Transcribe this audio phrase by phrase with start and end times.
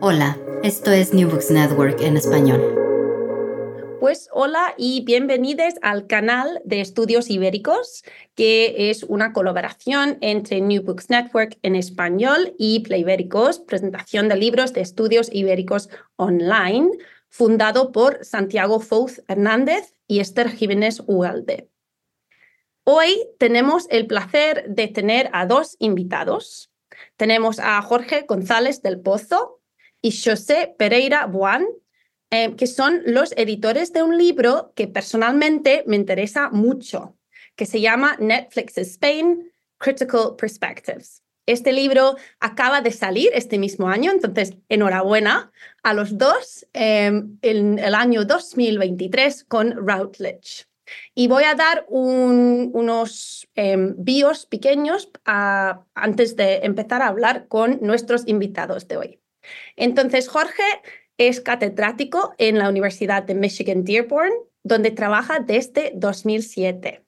[0.00, 2.60] Hola, esto es New Books Network en español.
[3.98, 10.82] Pues hola y bienvenidos al canal de Estudios Ibéricos, que es una colaboración entre New
[10.82, 16.90] Books Network en español y Playbéricos, presentación de libros de estudios ibéricos online,
[17.30, 21.70] fundado por Santiago Fouz Hernández y Esther Jiménez Ugalde.
[22.84, 26.70] Hoy tenemos el placer de tener a dos invitados.
[27.16, 29.55] Tenemos a Jorge González del Pozo,
[30.06, 31.66] y José Pereira Buan,
[32.30, 37.16] eh, que son los editores de un libro que personalmente me interesa mucho,
[37.56, 41.24] que se llama Netflix Spain, Critical Perspectives.
[41.44, 45.50] Este libro acaba de salir este mismo año, entonces enhorabuena
[45.82, 50.66] a los dos em, en el año 2023 con Routledge.
[51.16, 57.80] Y voy a dar unos em, bios pequeños ah, antes de empezar a hablar con
[57.82, 59.20] nuestros invitados de hoy.
[59.76, 60.62] Entonces, Jorge
[61.18, 67.06] es catedrático en la Universidad de Michigan Dearborn, donde trabaja desde 2007.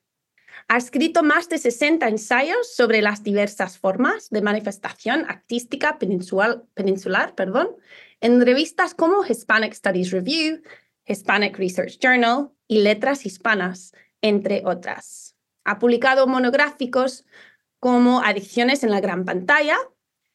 [0.67, 7.33] Ha escrito más de 60 ensayos sobre las diversas formas de manifestación artística peninsular, peninsular
[7.33, 7.69] perdón,
[8.21, 10.61] en revistas como Hispanic Studies Review,
[11.05, 15.35] Hispanic Research Journal y Letras Hispanas, entre otras.
[15.63, 17.25] Ha publicado monográficos
[17.79, 19.77] como Adicciones en la Gran Pantalla,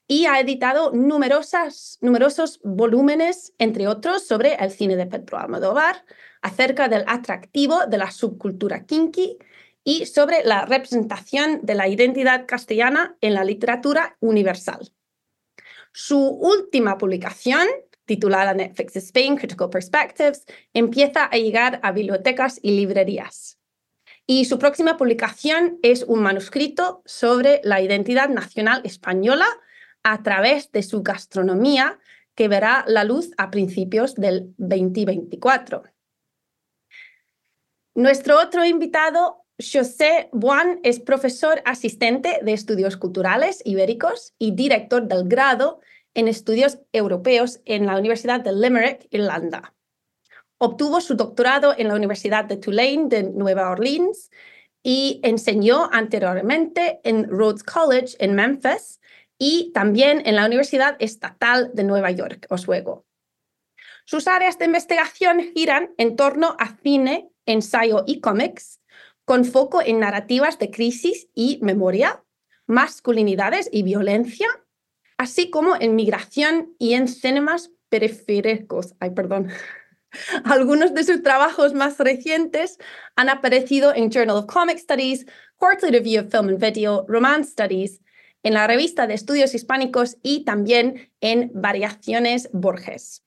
[0.07, 6.05] y ha editado numerosas, numerosos volúmenes, entre otros, sobre el cine de Pedro Almodóvar,
[6.43, 9.39] acerca del atractivo de la subcultura kinky
[9.83, 14.93] y sobre la representación de la identidad castellana en la literatura universal.
[15.93, 17.67] Su última publicación,
[18.05, 20.45] titulada Netflix Spain Critical Perspectives,
[20.75, 23.59] empieza a llegar a bibliotecas y librerías.
[24.27, 29.47] Y su próxima publicación es un manuscrito sobre la identidad nacional española
[30.05, 31.99] a través de su gastronomía
[32.37, 35.83] que verá la luz a principios del 2024.
[37.97, 45.29] Nuestro otro invitado, José Buan, es profesor asistente de estudios culturales ibéricos y director del
[45.29, 45.81] grado
[46.13, 49.75] en estudios europeos en la Universidad de Limerick, Irlanda.
[50.59, 54.31] Obtuvo su doctorado en la Universidad de Tulane de Nueva Orleans
[54.83, 59.01] y enseñó anteriormente en Rhodes College en Memphis
[59.39, 63.05] y también en la Universidad Estatal de Nueva York, Oswego.
[64.05, 68.81] Sus áreas de investigación giran en torno a cine, ensayo y cómics,
[69.25, 72.23] con foco en narrativas de crisis y memoria,
[72.67, 74.47] masculinidades y violencia,
[75.17, 78.95] así como en migración y en cinemas periféricos.
[79.01, 79.49] Ay, perdón.
[80.45, 82.79] Algunos de sus trabajos más recientes
[83.17, 88.04] han aparecido en Journal of Comic Studies, Quarterly Review of Film and Video, Romance Studies
[88.45, 93.25] en la revista de estudios hispánicos y también en Variaciones Borges.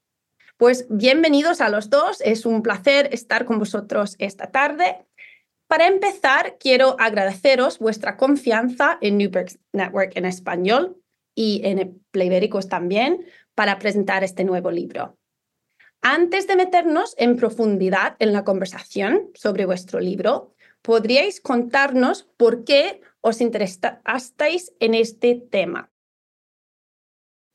[0.57, 5.05] Pues bienvenidos a los dos, es un placer estar con vosotros esta tarde.
[5.67, 11.01] Para empezar, quiero agradeceros vuestra confianza en Newberg Network en español
[11.35, 13.25] y en Playbéricos también
[13.55, 15.17] para presentar este nuevo libro.
[16.01, 20.53] Antes de meternos en profundidad en la conversación sobre vuestro libro,
[20.83, 25.91] ¿podríais contarnos por qué os interesasteis en este tema?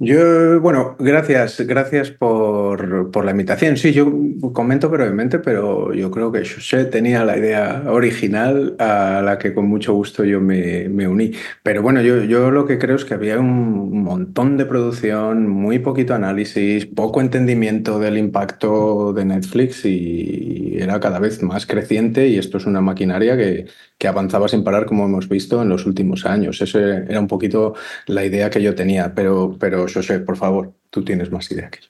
[0.04, 3.76] Yo, bueno, gracias, gracias por, por, la invitación.
[3.76, 4.12] Sí, yo
[4.52, 9.68] comento brevemente, pero yo creo que José tenía la idea original a la que con
[9.68, 11.30] mucho gusto yo me, me uní.
[11.62, 15.78] Pero bueno, yo, yo lo que creo es que había un montón de producción, muy
[15.78, 22.38] poquito análisis, poco entendimiento del impacto de Netflix y era cada vez más creciente y
[22.38, 23.66] esto es una maquinaria que,
[23.98, 26.60] que avanzaba sin parar como hemos visto en los últimos años.
[26.60, 27.74] Esa era un poquito
[28.08, 31.80] la idea que yo tenía, pero, pero José, por favor, tú tienes más idea que
[31.80, 31.88] yo.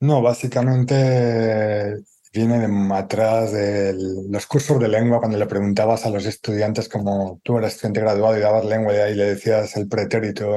[0.00, 2.02] No, básicamente
[2.32, 3.94] viene de atrás de
[4.28, 8.36] los cursos de lengua, cuando le preguntabas a los estudiantes, como tú eras estudiante graduado
[8.38, 10.50] y dabas lengua y ahí le decías el pretérito,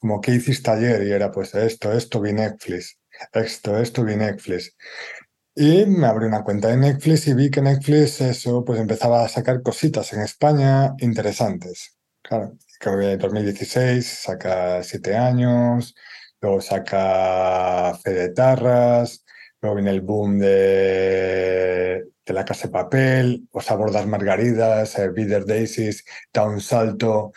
[0.00, 1.06] como ¿qué hiciste ayer?
[1.06, 2.98] Y era pues esto, esto, vi Netflix,
[3.32, 4.74] esto, esto, vi Netflix.
[5.54, 9.28] Y me abrí una cuenta de Netflix y vi que Netflix eso pues empezaba a
[9.28, 11.96] sacar cositas en España interesantes.
[12.22, 15.94] Claro, creo que en 2016 saca siete años,
[16.44, 19.24] luego saca Fede Tarras,
[19.64, 25.46] Luego viene el boom de, de la Casa de Papel, Os Abordas Margaridas, eh, Bitter
[25.46, 27.32] Daisies, da un salto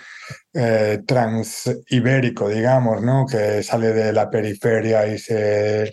[0.53, 3.25] eh, trans-ibérico, digamos, ¿no?
[3.25, 5.89] que sale de la periferia y, se,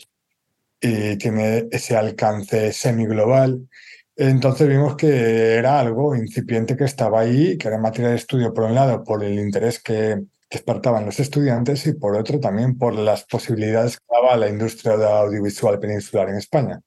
[0.81, 3.69] y tiene ese alcance semi-global.
[4.17, 8.65] Entonces vimos que era algo incipiente que estaba ahí, que era materia de estudio por
[8.65, 10.21] un lado, por el interés que,
[10.55, 15.79] despertaban los estudiantes y por otro también por las posibilidades que daba la industria audiovisual
[15.79, 16.81] peninsular en España.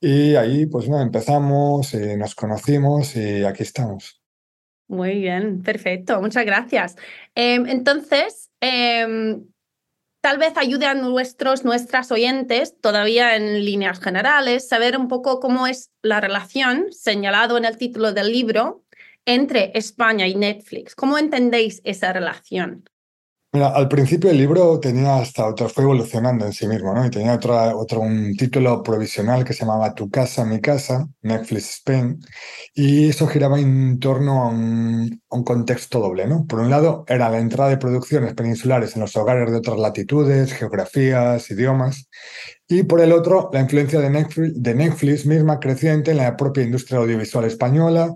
[0.00, 4.20] Y ahí pues bueno, empezamos y nos conocimos y aquí estamos.
[4.88, 6.96] Muy bien, perfecto, muchas gracias.
[7.34, 9.44] Em, entonces, em,
[10.20, 15.68] tal vez ayude a nuestros, nuestras oyentes, todavía en líneas generales, saber un poco cómo
[15.68, 18.84] es la relación, señalado en el título del libro,
[19.26, 20.96] entre España y Netflix.
[20.96, 22.89] ¿Cómo entendéis esa relación?
[23.52, 27.04] Mira, al principio el libro tenía hasta otro, fue evolucionando en sí mismo, ¿no?
[27.04, 31.70] Y tenía otro, otro, un título provisional que se llamaba Tu casa, mi casa, Netflix
[31.78, 32.20] Spain,
[32.74, 36.46] y eso giraba en torno a un, contexto doble, ¿no?
[36.46, 40.52] Por un lado, era la entrada de producciones peninsulares en los hogares de otras latitudes,
[40.52, 42.08] geografías, idiomas,
[42.68, 47.46] y por el otro, la influencia de Netflix misma creciente en la propia industria audiovisual
[47.46, 48.14] española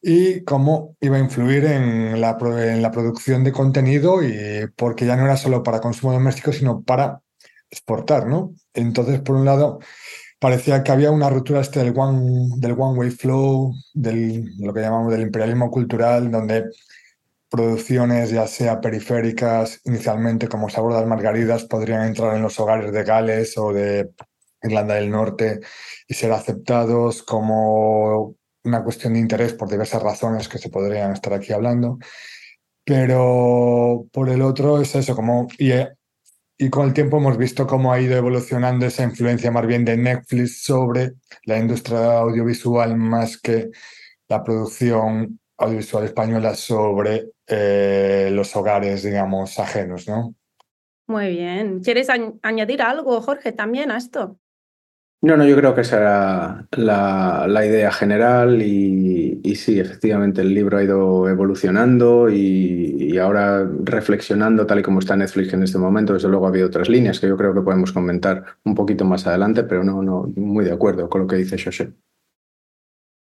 [0.00, 5.16] y cómo iba a influir en la, en la producción de contenido y porque ya
[5.16, 7.20] no era solo para consumo doméstico, sino para
[7.70, 8.54] exportar, ¿no?
[8.74, 9.80] Entonces, por un lado,
[10.38, 14.80] parecía que había una ruptura este del one, del one way flow, del, lo que
[14.80, 16.64] llamamos del imperialismo cultural, donde
[17.50, 22.92] producciones, ya sea periféricas, inicialmente como Sabor de las Margaridas, podrían entrar en los hogares
[22.92, 24.10] de Gales o de
[24.62, 25.60] Irlanda del Norte
[26.06, 31.32] y ser aceptados como una cuestión de interés por diversas razones que se podrían estar
[31.32, 31.98] aquí hablando.
[32.84, 35.46] Pero por el otro es eso, como.
[35.58, 35.72] Y,
[36.58, 39.96] y con el tiempo hemos visto cómo ha ido evolucionando esa influencia más bien de
[39.96, 41.12] Netflix sobre
[41.44, 43.70] la industria audiovisual más que
[44.28, 50.34] la producción audiovisual española sobre eh, los hogares, digamos, ajenos, ¿no?
[51.06, 51.80] Muy bien.
[51.80, 52.08] ¿Quieres
[52.42, 54.38] añadir algo, Jorge, también a esto?
[55.20, 56.68] No, no, yo creo que esa era
[57.48, 64.78] la, idea general y, sí, efectivamente el libro ha ido evolucionando y, ahora reflexionando tal
[64.78, 67.36] y como está Netflix en este momento, desde luego ha habido otras líneas que yo
[67.36, 71.22] creo que podemos comentar un poquito más adelante, pero no, no, muy de acuerdo con
[71.22, 71.92] lo que dice José.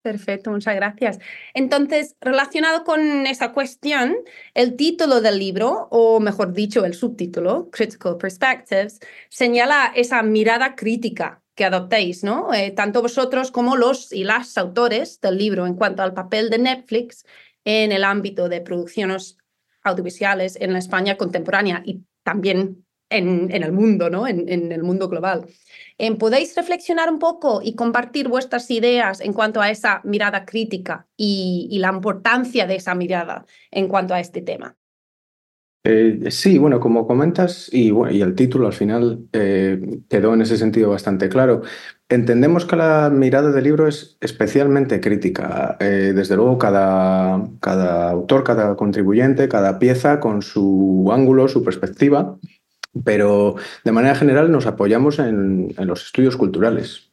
[0.01, 1.19] Perfecto, muchas gracias.
[1.53, 4.15] Entonces, relacionado con esa cuestión,
[4.53, 8.99] el título del libro, o mejor dicho, el subtítulo, Critical Perspectives,
[9.29, 12.53] señala esa mirada crítica que adoptéis, ¿no?
[12.53, 16.59] Eh, tanto vosotros como los y las autores del libro en cuanto al papel de
[16.59, 17.25] Netflix
[17.65, 19.37] en el ámbito de producciones
[19.83, 24.27] audiovisuales en la España contemporánea y también en, en el mundo, ¿no?
[24.27, 25.45] En, en el mundo global.
[25.97, 31.07] Eh, ¿Podéis reflexionar un poco y compartir vuestras ideas en cuanto a esa mirada crítica
[31.17, 34.75] y, y la importancia de esa mirada en cuanto a este tema?
[35.83, 39.79] Eh, sí, bueno, como comentas, y, y el título al final eh,
[40.09, 41.61] quedó en ese sentido bastante claro.
[42.09, 45.77] Entendemos que la mirada del libro es especialmente crítica.
[45.79, 52.37] Eh, desde luego, cada, cada autor, cada contribuyente, cada pieza con su ángulo, su perspectiva,
[53.03, 57.11] pero de manera general nos apoyamos en, los estudios culturales,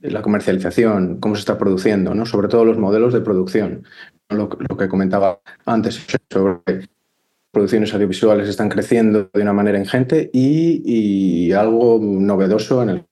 [0.00, 3.84] la comercialización, cómo se está produciendo, sobre todo los modelos de producción.
[4.30, 6.88] Lo, que comentaba antes sobre
[7.50, 13.06] producciones audiovisuales están creciendo de una manera ingente y, algo novedoso en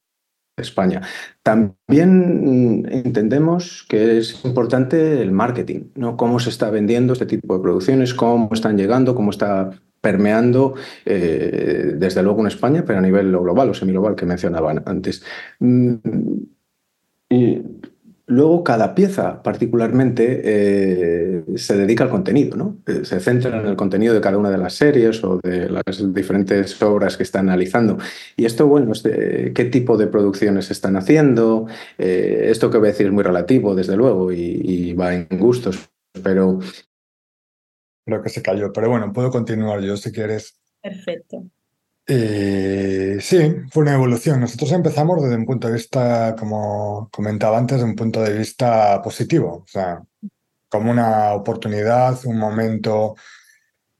[0.56, 1.00] España.
[1.42, 6.16] También entendemos que es importante el marketing, ¿no?
[6.16, 9.70] Cómo se está vendiendo este tipo de producciones, cómo están llegando, cómo está
[10.06, 15.24] permeando eh, desde luego en España, pero a nivel global o semi-global que mencionaban antes.
[15.58, 15.94] Mm,
[17.28, 17.62] y
[18.28, 22.78] Luego, cada pieza particularmente eh, se dedica al contenido, ¿no?
[22.84, 26.12] Eh, se centra en el contenido de cada una de las series o de las
[26.12, 27.98] diferentes obras que están analizando.
[28.36, 28.90] Y esto, bueno,
[29.54, 31.66] qué tipo de producciones están haciendo.
[31.98, 35.88] Esto que voy a decir es muy relativo, desde luego, y, va en gustos,
[36.24, 36.58] pero...
[38.06, 40.60] Creo que se cayó, pero bueno, puedo continuar yo si quieres.
[40.80, 41.44] Perfecto.
[42.08, 44.40] Y sí, fue una evolución.
[44.40, 49.02] Nosotros empezamos desde un punto de vista, como comentaba antes, de un punto de vista
[49.02, 50.00] positivo, o sea,
[50.68, 53.16] como una oportunidad, un momento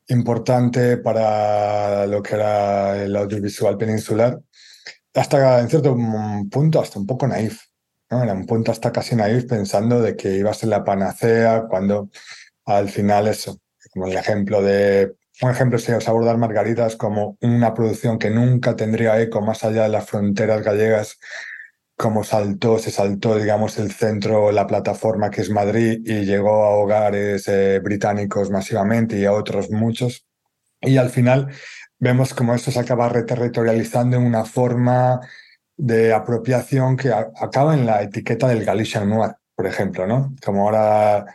[0.06, 4.40] importante para lo que era el audiovisual peninsular,
[5.14, 5.96] hasta en cierto
[6.48, 7.60] punto, hasta un poco naif.
[8.10, 8.22] ¿no?
[8.22, 12.10] Era un punto hasta casi naif pensando de que iba a ser la panacea cuando
[12.66, 13.60] al final eso,
[14.04, 19.42] el ejemplo de un ejemplo sería Sabor Margaritas como una producción que nunca tendría eco
[19.42, 21.18] más allá de las fronteras gallegas,
[21.96, 26.70] como saltó, se saltó, digamos, el centro, la plataforma que es Madrid y llegó a
[26.76, 30.26] hogares eh, británicos masivamente y a otros muchos.
[30.80, 31.48] Y al final
[31.98, 35.20] vemos como esto se acaba reterritorializando en una forma
[35.76, 40.34] de apropiación que acaba en la etiqueta del Galician Noir, por ejemplo, ¿no?
[40.42, 41.26] Como ahora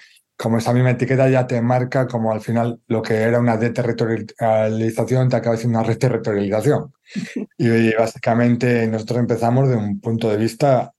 [0.41, 5.29] como esa misma etiqueta ya te marca como al final lo que era una deterritorialización
[5.29, 6.91] te acaba siendo una reterritorialización.
[7.60, 10.93] y, básicamente nosotros empezamos de un punto de vista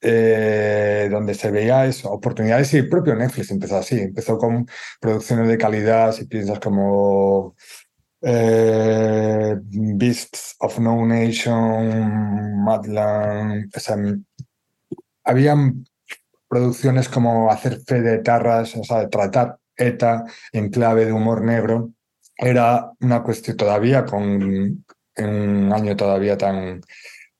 [0.00, 4.66] eh, donde se veía eso, oportunidades y el propio Netflix empezó así, empezó con
[4.98, 7.54] producciones de calidad, si piensas como
[8.22, 13.96] eh, Beasts of No Nation, Madland, o sea,
[15.24, 15.84] habían
[16.50, 21.92] producciones como Hacer fe de tarras, o sea, tratar ETA en clave de humor negro,
[22.36, 24.84] era una cuestión todavía con
[25.16, 26.80] un año todavía tan,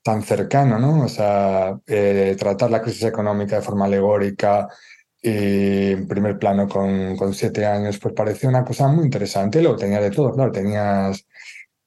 [0.01, 1.03] tan cercano, ¿no?
[1.03, 4.69] O sea, eh, tratar la crisis económica de forma alegórica
[5.21, 9.61] y en primer plano con, con siete años, pues parecía una cosa muy interesante.
[9.61, 11.25] Lo tenía de todo, claro, tenías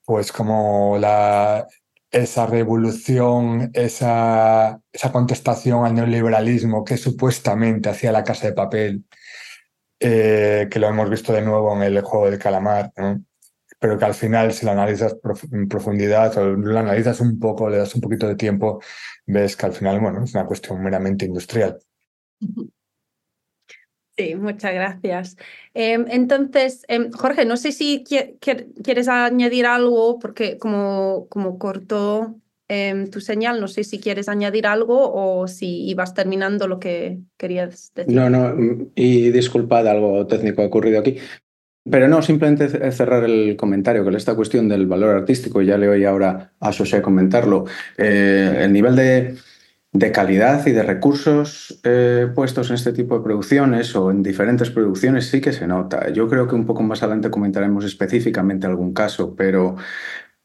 [0.04, 1.66] pues como la,
[2.14, 9.04] esa revolución, esa, esa contestación al neoliberalismo que supuestamente hacía la casa de papel,
[9.98, 12.92] eh, que lo hemos visto de nuevo en el juego del calamar,
[13.80, 15.16] pero que al final si lo analizas
[15.50, 18.80] en profundidad o lo analizas un poco, le das un poquito de tiempo,
[19.26, 21.80] ves que al final bueno, es una cuestión meramente industrial.
[24.16, 25.36] Sí, muchas gracias.
[25.74, 32.36] Em, entonces, em, Jorge, no sé si quieres añadir algo, porque como, como cortó
[32.68, 37.18] em, tu señal, no sé si quieres añadir algo o si ibas terminando lo que
[37.36, 38.14] querías decir.
[38.14, 41.18] No, no, y disculpad, algo técnico ha ocurrido aquí.
[41.90, 46.04] Pero no, simplemente cerrar el comentario con esta cuestión del valor artístico, ya le oí
[46.04, 47.66] ahora a José comentarlo.
[47.98, 49.36] Eh, el nivel de
[49.94, 54.68] de calidad y de recursos eh, puestos en este tipo de producciones o en diferentes
[54.70, 56.10] producciones sí que se nota.
[56.10, 59.76] Yo creo que un poco más adelante comentaremos específicamente algún caso, pero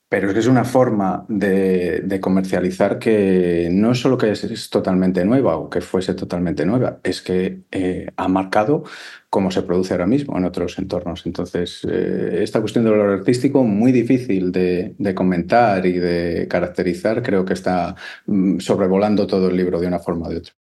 [0.09, 5.23] pero es que es una forma de, comercializar que no es solo que es, totalmente
[5.23, 8.83] nueva o que fuese totalmente nueva, es que eh, ha marcado
[9.29, 11.27] cómo se produce ahora mismo en otros entornos.
[11.27, 17.45] Entonces, eh, esta cuestión del valor artístico, muy difícil de, comentar y de caracterizar, creo
[17.45, 20.53] que está mm, sobrevolando todo el libro de una forma o de otra.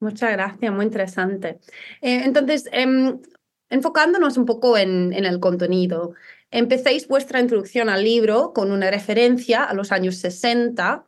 [0.00, 1.60] Muchas gracias, muy interesante.
[2.00, 3.20] Eh, entonces, em,
[3.68, 6.14] enfocándonos un poco en, en el contenido,
[6.54, 11.04] Empecéis vuestra introducción al libro con una referencia a los años 60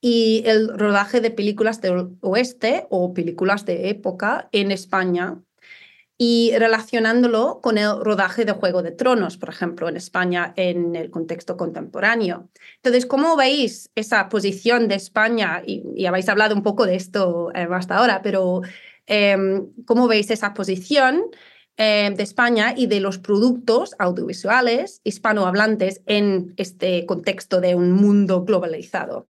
[0.00, 5.40] y el rodaje de películas del oeste o películas de época en España
[6.16, 11.10] y relacionándolo con el rodaje de Juego de Tronos, por ejemplo, en España en el
[11.12, 12.48] contexto contemporáneo.
[12.78, 15.62] Entonces, ¿cómo veis esa posición de España?
[15.64, 18.62] Y, habéis hablado un poco de esto eh, hasta ahora, pero
[19.06, 21.22] em, ¿cómo veis esa posición?
[21.80, 28.44] Eh, de España y de los productos audiovisuales hispanohablantes en este contexto de un mundo
[28.44, 29.28] globalizado.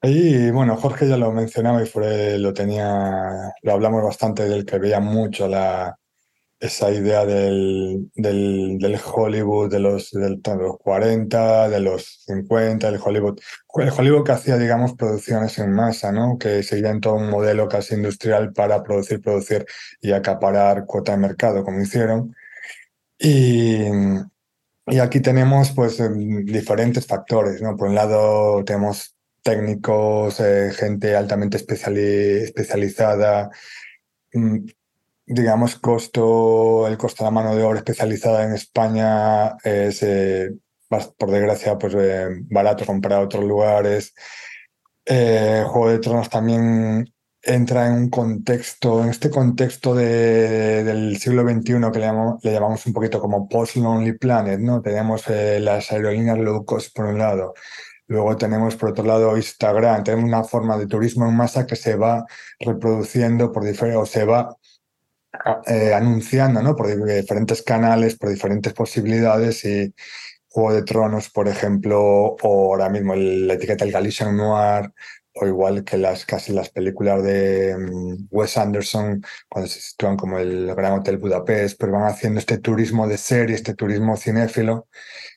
[0.00, 4.78] Ahí, bueno, Jorge ya lo mencionaba y fue, lo tenía, lo hablamos bastante del que
[4.78, 5.98] veía mucho la,
[6.60, 13.38] esa idea del, del, Hollywood de los, de los 40, de los 50, el Hollywood,
[13.76, 16.38] el Hollywood que hacía, digamos, producciones en masa, ¿no?
[16.38, 19.66] que seguían todo un modelo casi industrial para producir, producir
[20.00, 22.34] y acaparar cuota de mercado, como hicieron.
[23.18, 23.84] Y,
[24.86, 27.60] y aquí tenemos pues em, diferentes factores.
[27.62, 27.76] ¿no?
[27.76, 33.50] Por un lado tenemos técnicos, eh, gente altamente especializada,
[34.32, 34.66] mm,
[35.26, 40.50] digamos, costo, el costo de la mano de obra especializada en España es, eh,
[40.88, 44.14] por desgracia, pues eh, barato comparado a otros lugares.
[45.06, 47.12] Eh, Juego de Tronos también
[47.42, 52.52] entra en un contexto, en este contexto de, del siglo XXI que le llamamos, le
[52.52, 54.80] llamamos un poquito como post-lonely planet, ¿no?
[54.80, 57.54] Tenemos las aerolíneas low cost por un lado,
[58.06, 60.04] Luego tenemos, por otro lado, Instagram.
[60.04, 62.24] Tenemos una forma de turismo en masa que se va
[62.60, 64.56] reproduciendo por diferentes, o se va
[65.66, 66.76] eh, anunciando ¿no?
[66.76, 69.94] por diferentes canales, por diferentes posibilidades y
[70.48, 72.00] Juego de Tronos, por ejemplo,
[72.40, 74.92] o ahora mismo la etiqueta del Galician Noir,
[75.34, 80.38] o igual que las casi las películas de mm, Wes Anderson, cuando se sitúan como
[80.38, 84.86] el Gran Hotel Budapest, pero van haciendo este turismo de serie, este turismo cinéfilo,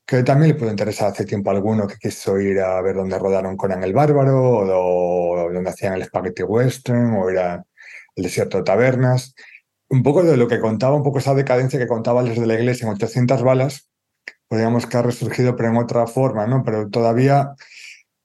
[0.06, 3.18] que también le puede interesar hace tiempo a alguno que quiso ir a ver dónde
[3.18, 7.66] rodaron Conan el Bárbaro, o, donde hacían el Spaghetti Western, o era
[8.16, 9.34] el desierto de tabernas.
[9.90, 12.86] Un poco de lo que contaba, un poco esa decadencia que contaba desde la iglesia
[12.86, 13.90] en 800 balas,
[14.48, 16.64] podríamos que ha resurgido, pero en otra forma, ¿no?
[16.64, 17.54] Pero todavía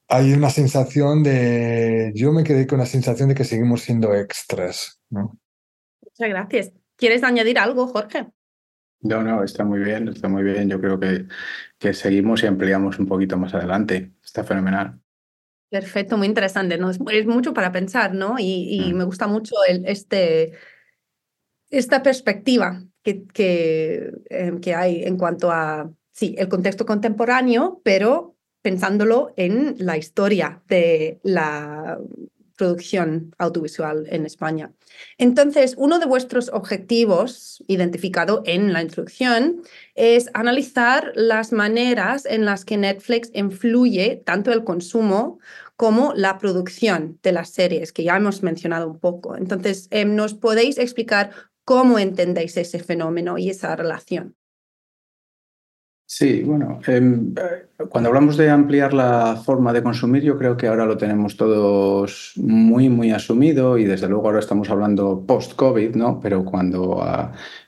[0.08, 5.00] hay una sensación de, yo me quedé con la sensación de que seguimos siendo extras,
[5.08, 5.38] ¿no?
[6.02, 6.72] Muchas gracias.
[6.96, 8.26] ¿Quieres añadir algo, Jorge?
[9.00, 10.68] No, no, está muy bien, está muy bien.
[10.68, 11.26] Yo creo que,
[11.78, 14.12] que seguimos y ampliamos un poquito más adelante.
[14.22, 15.00] Está fenomenal.
[15.68, 16.78] Perfecto, muy interesante.
[16.78, 16.90] ¿no?
[16.90, 18.36] Es, mucho para pensar, ¿no?
[18.38, 18.96] Y, mm.
[18.96, 20.52] me gusta mucho el, este,
[21.72, 28.36] esta perspectiva que, que, eh, que hay en cuanto a, sí, el contexto contemporáneo, pero
[28.60, 31.98] pensándolo en la historia de la
[32.56, 34.72] producción audiovisual en España.
[35.18, 39.62] Entonces, uno de vuestros objetivos, identificado en la introducción,
[39.94, 45.40] es analizar las maneras en las que Netflix influye tanto el consumo
[45.76, 49.34] como la producción de las series, que ya hemos mencionado un poco.
[49.36, 51.30] Entonces, em, ¿nos podéis explicar
[51.64, 54.36] cómo entendéis ese fenómeno y esa relación?
[56.06, 57.34] Sí, bueno, em,
[57.88, 62.32] cuando hablamos de ampliar la forma de consumir, yo creo que ahora lo tenemos todos
[62.36, 66.20] muy, muy asumido y desde luego ahora estamos hablando post-COVID, ¿no?
[66.20, 67.02] Pero cuando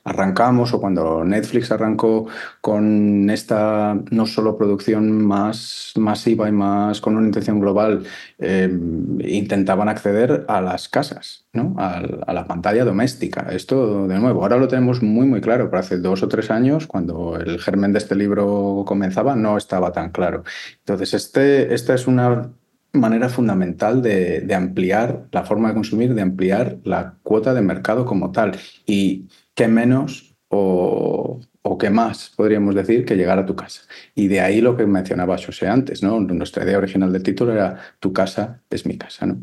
[0.03, 2.27] arrancamos o cuando Netflix arrancó
[2.61, 8.03] con esta no solo producción más masiva y más con una intención global,
[8.37, 11.75] em, intentaban acceder a las casas, ¿no?
[11.77, 13.47] A, a, la pantalla doméstica.
[13.51, 16.85] Esto, de nuevo, ahora lo tenemos muy, muy claro, pero hace dos o tres años,
[16.87, 20.43] cuando el germen de este libro comenzaba, no estaba tan claro.
[20.79, 22.51] Entonces, este, esta es una
[22.93, 28.31] manera fundamental de, ampliar la forma de consumir, de ampliar la cuota de mercado como
[28.31, 28.57] tal.
[28.85, 33.81] Y qué menos o, o qué más, podríamos decir, que llegar a tu casa.
[34.15, 36.19] Y de ahí lo que mencionaba José antes, ¿no?
[36.19, 39.41] Nuestra idea original del título era Tu casa es mi casa, ¿no?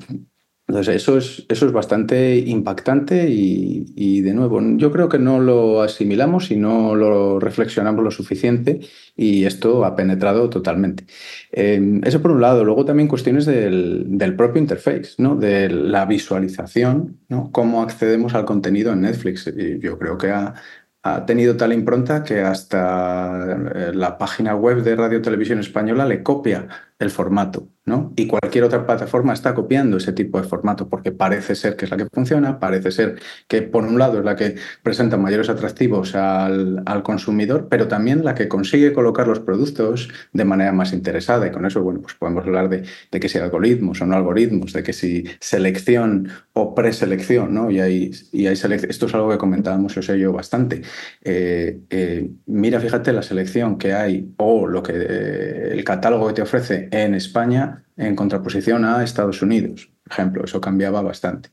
[0.68, 5.82] Entonces, eso es, eso es bastante impactante y, de nuevo, yo creo que no lo
[5.82, 8.80] asimilamos y no lo reflexionamos lo suficiente
[9.16, 11.04] y esto ha penetrado totalmente.
[11.50, 12.64] Em, eso por un lado.
[12.64, 15.36] Luego también cuestiones del, del, propio interface, ¿no?
[15.36, 17.50] de la visualización, ¿no?
[17.52, 19.52] cómo accedemos al contenido en Netflix.
[19.54, 20.54] Y yo creo que ha,
[21.02, 26.22] ha tenido tal impronta que hasta eh, la página web de Radio Televisión Española le
[26.22, 26.68] copia
[27.02, 28.12] el formato, ¿no?
[28.16, 31.90] Y cualquier otra plataforma está copiando ese tipo de formato porque parece ser que es
[31.90, 36.14] la que funciona, parece ser que por un lado es la que presenta mayores atractivos
[36.14, 41.46] al, consumidor, pero también la que consigue colocar los productos de manera más interesada.
[41.46, 44.82] Y con eso, bueno, pues podemos hablar de, que si algoritmos o no algoritmos, de
[44.82, 47.70] que si selección o preselección, ¿no?
[47.70, 50.82] Y hay, y hay esto es algo que comentábamos yo sé yo bastante.
[51.22, 56.34] Eh, eh, mira, fíjate la selección que hay o lo que eh, el catálogo que
[56.34, 59.90] te ofrece en España en contraposición a Estados Unidos.
[60.04, 61.50] Por ejemplo, eso cambiaba bastante.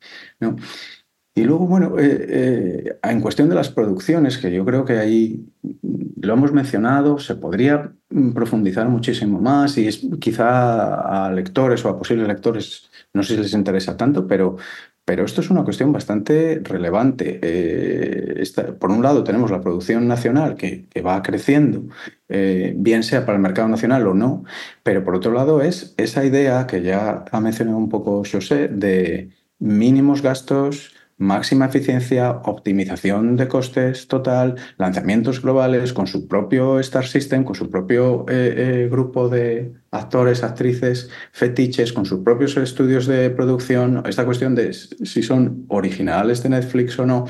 [1.33, 5.47] Y luego, bueno, eh, eh, en cuestión de las producciones, que yo creo que ahí
[6.21, 7.93] lo hemos mencionado, se podría
[8.33, 13.41] profundizar muchísimo más y es, quizá a lectores o a posibles lectores no sé si
[13.41, 14.57] les interesa tanto, pero,
[15.09, 17.39] pero esto es una cuestión bastante relevante.
[17.41, 18.43] Eh,
[18.79, 21.85] por un lado, tenemos la producción nacional que, va creciendo,
[22.27, 24.43] eh, bien sea para el mercado nacional o no,
[24.83, 29.31] pero por otro lado es esa idea que ya ha mencionado un poco José de
[29.57, 37.45] mínimos gastos, máxima eficiencia, optimización de costes total, lanzamientos globales con su propio Star System,
[37.45, 44.03] con su propio eh, grupo de actores, actrices, fetiches, con sus propios estudios de producción,
[44.07, 47.25] esta cuestión de si son originales de Netflix o no.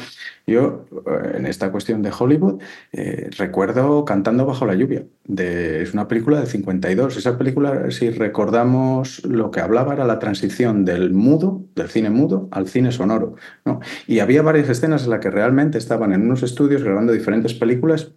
[0.45, 5.05] Yo, eh, en esta cuestión de Hollywood, eh, recuerdo Cantando bajo la lluvia.
[5.37, 7.17] Es una película de 52.
[7.17, 12.49] Esa película, si recordamos, lo que hablaba era la transición del mudo, del cine mudo,
[12.51, 13.35] al cine sonoro.
[13.65, 13.79] ¿no?
[14.07, 18.11] Y había varias escenas en las que realmente estaban en unos estudios grabando diferentes películas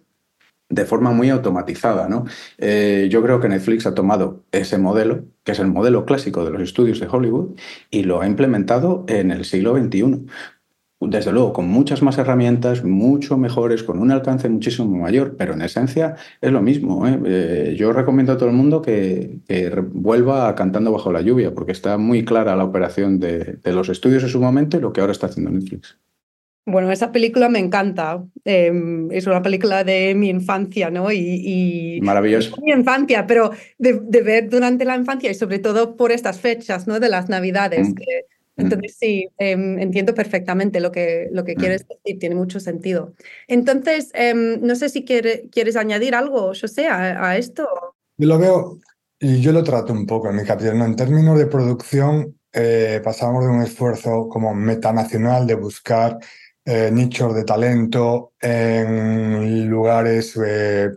[0.73, 2.07] de forma muy automatizada.
[2.09, 2.25] ¿no?
[2.57, 6.51] Eh, yo creo que Netflix ha tomado ese modelo, que es el modelo clásico de
[6.51, 7.55] los estudios de Hollywood,
[7.91, 10.25] y lo ha implementado en el siglo XXI.
[10.99, 15.61] Desde luego, con muchas más herramientas, mucho mejores, con un alcance muchísimo mayor, pero en
[15.61, 17.05] esencia es lo mismo.
[17.05, 17.19] ¿eh?
[17.25, 19.39] Eh, yo recomiendo a todo el mundo que,
[19.91, 23.89] vuelva a Cantando bajo la lluvia, porque está muy clara la operación de, de los
[23.89, 25.97] estudios en su momento y lo que ahora está haciendo Netflix.
[26.65, 28.23] Bueno, esa película me encanta.
[28.45, 31.11] Em, es una película de mi infancia, ¿no?
[31.11, 32.55] Y, Maravilloso.
[32.61, 36.99] Mi infancia, pero de, ver durante la infancia y sobre todo por estas fechas, ¿no?
[36.99, 37.89] De las Navidades.
[37.89, 37.95] Mm.
[38.55, 38.61] Mm.
[38.61, 41.59] entonces, sí, em, entiendo perfectamente lo que, lo que mm.
[41.59, 43.13] quieres decir, tiene mucho sentido.
[43.47, 47.67] Entonces, em, no sé si quieres añadir algo, José, a, a esto.
[48.17, 48.79] Yo lo veo
[49.19, 50.85] y yo lo trato un poco en mi capítulo.
[50.85, 56.19] En términos de producción, eh, pasamos de un esfuerzo como metanacional de buscar
[56.65, 60.89] eh, nichos de talento en lugares eh,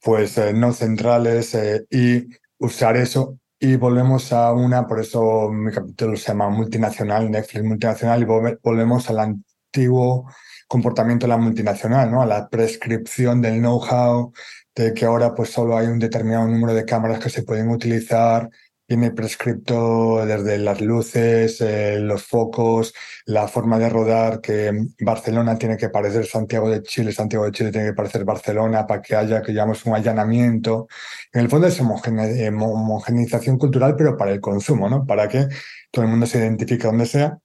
[0.00, 1.56] pues eh, no centrales
[1.90, 7.64] y usar eso y volvemos a una, por eso mi capítulo se llama multinacional, Netflix
[7.64, 10.28] multinacional, y volvemos al antiguo
[10.66, 12.22] comportamiento de la multinacional, ¿no?
[12.22, 14.32] a la prescripción del know-how,
[14.74, 18.50] de que ahora pues solo hay un determinado número de cámaras que se pueden utilizar,
[18.92, 22.92] tiene prescripto desde las luces, eh, los focos,
[23.24, 27.72] la forma de rodar, que Barcelona tiene que parecer Santiago de Chile, Santiago de Chile
[27.72, 30.88] tiene que parecer Barcelona para que haya, que llamamos un allanamiento.
[31.32, 35.06] En el fondo es eh, homogeneización cultural, pero para el consumo, ¿no?
[35.06, 35.48] Para que
[35.90, 37.38] todo el mundo se identifique donde sea.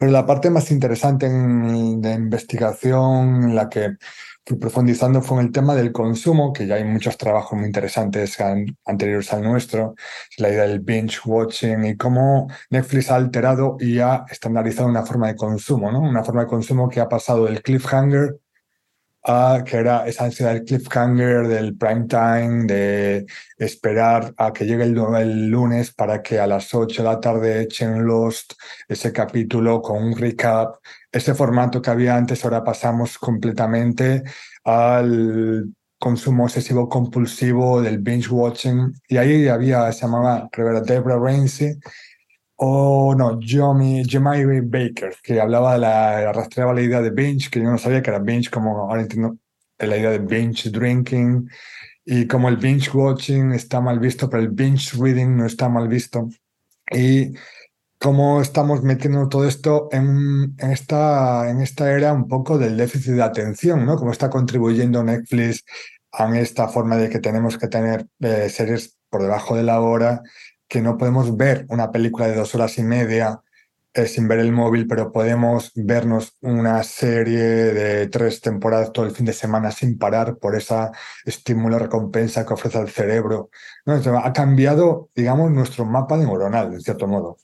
[0.00, 3.98] Pero la parte más interesante en, de investigación, la que
[4.56, 8.38] profundizando fue en el tema del consumo, que ya hay muchos trabajos muy interesantes
[8.84, 9.94] anteriores al nuestro,
[10.38, 15.28] la idea del binge watching y cómo Netflix ha alterado y ha estandarizado una forma
[15.28, 16.00] de consumo, ¿no?
[16.00, 18.36] Una forma de consumo que ha pasado del cliffhanger
[19.24, 23.26] a que era esa ansiedad del cliffhanger, del prime time, de
[23.58, 27.62] esperar a que llegue el, el, lunes para que a las 8 de la tarde
[27.62, 28.54] echen Lost
[28.88, 30.76] ese capítulo con un recap
[31.10, 34.22] ese formato que había antes, ahora pasamos completamente
[34.64, 38.92] al consumo excesivo compulsivo del binge watching.
[39.08, 41.78] Y ahí había, se llamaba, creo Deborah Rainsy,
[42.56, 47.70] o no, Jemai Baker, que hablaba de la, arrastraba la idea de binge, que yo
[47.70, 49.36] no sabía que era binge, como ahora entiendo
[49.78, 51.48] la idea de binge drinking,
[52.04, 55.88] y como el binge watching está mal visto, pero el binge reading no está mal
[55.88, 56.28] visto.
[56.90, 57.34] Y
[57.98, 63.22] cómo estamos metiendo todo esto en, esta, en esta era un poco del déficit de
[63.22, 63.96] atención, ¿no?
[63.96, 65.64] Cómo está contribuyendo Netflix
[66.12, 70.22] a esta forma de que tenemos que tener eh, series por debajo de la hora,
[70.68, 73.40] que no podemos ver una película de dos horas y media
[73.94, 79.12] eh, sin ver el móvil, pero podemos vernos una serie de tres temporadas todo el
[79.12, 80.92] fin de semana sin parar por esa
[81.24, 83.50] estímulo recompensa que ofrece el cerebro.
[83.86, 83.94] ¿no?
[84.18, 87.38] ha cambiado, digamos, nuestro mapa neuronal, de cierto modo.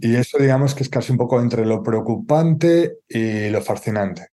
[0.00, 4.28] Y eso digamos que es casi un poco entre lo preocupante y lo fascinante.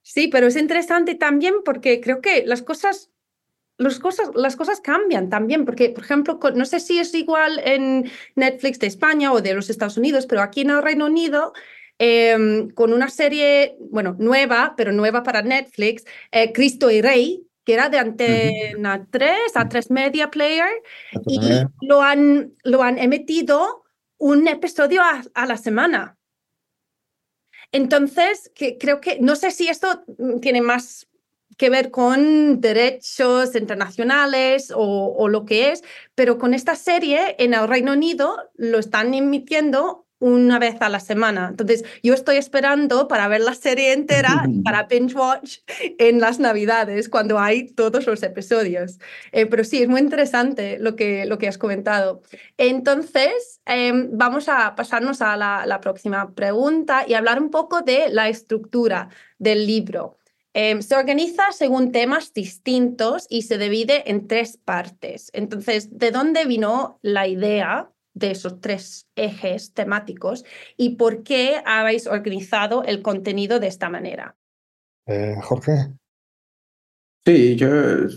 [0.00, 3.10] Sí, pero es interesante también porque creo que las cosas,
[3.76, 8.10] las cosas, las cosas cambian también, porque, por ejemplo, no sé si es igual en
[8.34, 11.52] Netflix de España o de los Estados Unidos, pero aquí en el Reino Unido,
[11.98, 17.74] em, con una serie, bueno, nueva, pero nueva para Netflix, eh, Cristo y Rey, que
[17.74, 20.70] era de Antena 3 a 3 Media Player,
[21.26, 21.38] y
[21.82, 23.81] lo han, lo han emitido
[24.22, 26.16] un episodio a, la semana.
[27.72, 31.08] Entonces, creo que, no sé si esto mm, tiene más
[31.58, 35.82] que ver con derechos internacionales o, lo que es,
[36.14, 41.00] pero con esta serie en el Reino Unido lo están emitiendo una vez a la
[41.00, 41.48] semana.
[41.50, 45.58] Entonces, yo estoy esperando para ver la serie entera, para binge watch
[45.98, 49.00] en las Navidades, cuando hay todos los episodios.
[49.32, 52.22] Eh, pero sí, es muy interesante lo que, lo que has comentado.
[52.56, 58.28] Entonces, em, vamos a pasarnos a la, próxima pregunta y hablar un poco de la
[58.28, 59.08] estructura
[59.40, 60.18] del libro.
[60.54, 65.30] Em, se organiza según temas distintos y se divide en tres partes.
[65.32, 70.44] Entonces, ¿de dónde vino la idea de esos tres ejes temáticos
[70.76, 74.36] y por qué habéis organizado el contenido de esta manera.
[75.06, 75.92] Eh, Jorge.
[77.24, 77.68] Sí, yo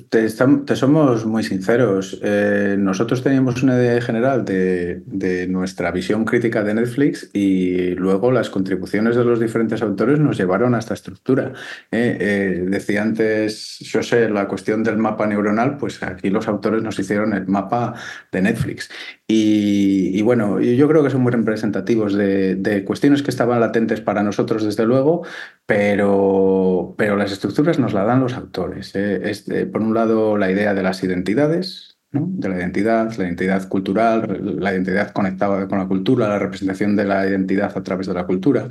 [0.10, 2.20] te, somos muy sinceros.
[2.24, 8.50] Eh, nosotros teníamos una idea general de, nuestra visión crítica de Netflix y luego las
[8.50, 11.54] contribuciones de los diferentes autores nos llevaron a esta estructura.
[11.92, 16.98] Eh, eh, decía antes José la cuestión del mapa neuronal, pues aquí los autores nos
[16.98, 17.94] hicieron el mapa
[18.32, 18.90] de Netflix.
[19.28, 24.64] Y, bueno, yo creo que son muy representativos de, cuestiones que estaban latentes para nosotros,
[24.64, 25.24] desde luego,
[25.66, 28.95] pero, pero las estructuras nos la dan los autores.
[28.96, 29.22] ¿Eh?
[29.30, 34.58] Es, por un lado, la idea de las identidades, de la identidad, la identidad cultural,
[34.60, 38.26] la identidad conectada con la cultura, la representación de la identidad a través de la
[38.26, 38.68] cultura.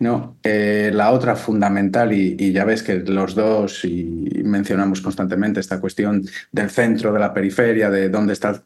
[0.00, 5.80] No, eh, la otra fundamental, y, ya ves que los dos, y mencionamos constantemente esta
[5.80, 8.62] cuestión del centro, de la periferia, de dónde está,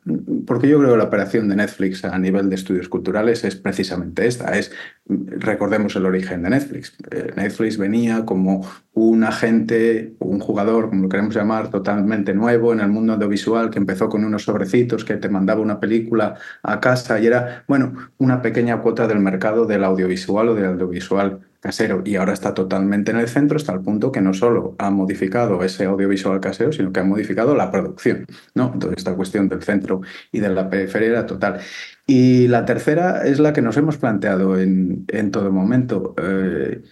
[0.46, 4.26] porque yo creo que la operación de Netflix a nivel de estudios culturales es precisamente
[4.26, 4.72] esta, es,
[5.08, 6.96] recordemos el origen de Netflix.
[7.10, 12.80] Eh, Netflix venía como un agente, un jugador, como lo queremos llamar, totalmente nuevo en
[12.80, 17.18] el mundo audiovisual, que empezó con unos sobrecitos que te mandaba una película a casa
[17.20, 22.16] y era, bueno, una pequeña cuota del mercado del audiovisual o del audiovisual casero y
[22.16, 25.84] ahora está totalmente en el centro hasta el punto que no solo ha modificado ese
[25.84, 28.26] audiovisual casero, sino que ha modificado la producción.
[28.54, 28.72] ¿no?
[28.74, 30.00] Entonces, esta cuestión del centro
[30.32, 31.60] y de la periferia era total.
[32.04, 36.14] Y la tercera es la que nos hemos planteado en, en todo momento.
[36.18, 36.82] Eh,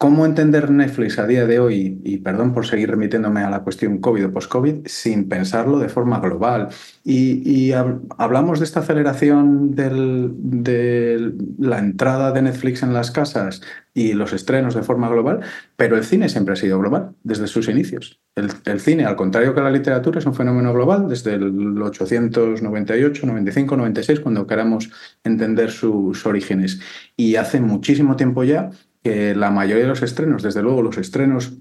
[0.00, 3.98] ¿Cómo entender Netflix a día de hoy, y perdón por seguir remitiéndome a la cuestión
[3.98, 6.68] COVID o post-COVID, sin pensarlo de forma global?
[7.02, 7.72] Y,
[8.16, 13.60] hablamos de esta aceleración de la entrada de Netflix en las casas
[13.92, 15.40] y los estrenos de forma global,
[15.74, 18.20] pero el cine siempre ha sido global desde sus inicios.
[18.36, 23.76] El, cine, al contrario que la literatura, es un fenómeno global desde el 898, 95,
[23.76, 24.90] 96, cuando queramos
[25.24, 26.80] entender sus orígenes.
[27.16, 28.70] Y hace muchísimo tiempo ya
[29.02, 31.58] que la mayoría de los estrenos, desde luego los estrenos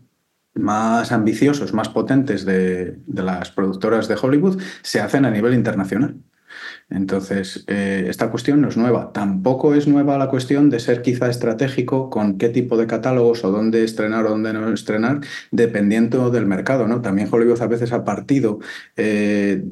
[0.57, 6.17] más ambiciosos, más potentes de, las productoras de Hollywood, se hacen a nivel internacional.
[6.89, 9.11] Entonces, eh, esta cuestión no es nueva.
[9.11, 13.51] Tampoco es nueva la cuestión de ser quizá estratégico con qué tipo de catálogos o
[13.51, 15.19] dónde estrenar o dónde no estrenar,
[15.51, 16.87] dependiendo del mercado.
[16.87, 17.01] ¿no?
[17.01, 18.59] También Hollywood a veces ha partido
[18.95, 19.63] eh,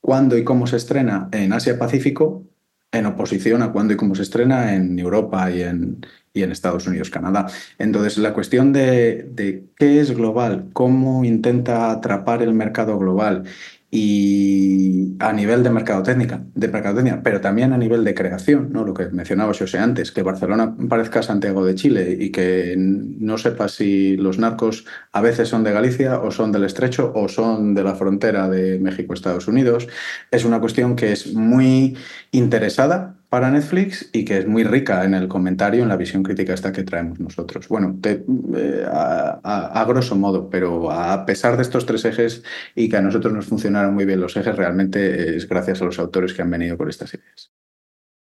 [0.00, 2.44] cuándo y cómo se estrena en Asia-Pacífico
[2.92, 6.86] en oposición a cuándo y cómo se estrena en Europa y en, y en Estados
[6.86, 7.46] Unidos, Canadá.
[7.78, 13.44] Entonces, la cuestión de, qué es global, cómo intenta atrapar el mercado global
[13.92, 18.84] y a nivel de mercadotecnia, de mercadotecnia, pero también a nivel de creación, ¿no?
[18.84, 23.66] lo que mencionaba José antes, que Barcelona parezca Santiago de Chile y que no sepa
[23.66, 27.82] si los narcos a veces son de Galicia o son del Estrecho o son de
[27.82, 29.88] la frontera de México-Estados Unidos,
[30.30, 31.96] es una cuestión que es muy
[32.30, 36.52] interesada para Netflix y que es muy rica en el comentario, en la visión crítica
[36.52, 37.68] esta que traemos nosotros.
[37.68, 42.42] Bueno, eh, a, grosso modo, pero a pesar de estos tres ejes
[42.74, 46.00] y que a nosotros nos funcionaron muy bien los ejes, realmente es gracias a los
[46.00, 47.52] autores que han venido con estas ideas.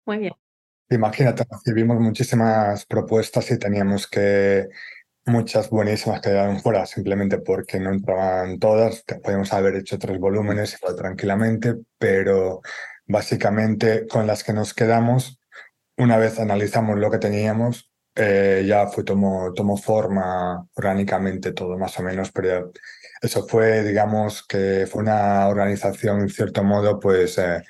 [0.07, 0.33] Muy bien.
[0.88, 4.69] Imagínate, recibimos muchísimas propuestas y teníamos que
[5.27, 9.05] muchas buenísimas que quedaron fuera simplemente porque no entraban todas.
[9.23, 12.62] Podemos haber hecho tres volúmenes tranquilamente, pero
[13.07, 15.40] básicamente con las que nos quedamos,
[15.97, 21.99] una vez analizamos lo que teníamos, eh, ya fue, tomó, tomó forma orgánicamente todo más
[21.99, 22.73] o menos, pero
[23.21, 27.62] eso fue, digamos, que fue una organización en cierto modo, pues eh,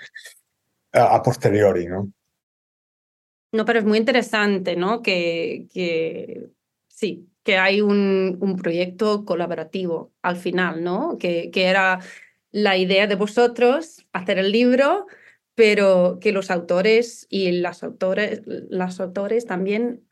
[0.92, 2.12] a, posteriori, ¿no?
[3.52, 5.00] No, pero es muy interesante, ¿no?
[5.00, 6.48] Que, que
[6.88, 11.18] sí, que hay un, un, proyecto colaborativo al final, ¿no?
[11.18, 12.00] Que, que era
[12.50, 15.06] la idea de vosotros hacer el libro,
[15.54, 20.04] pero que los autores y las autores, las autores también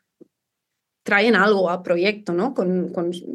[1.02, 2.54] traen algo al proyecto, ¿no?
[2.54, 2.92] Con,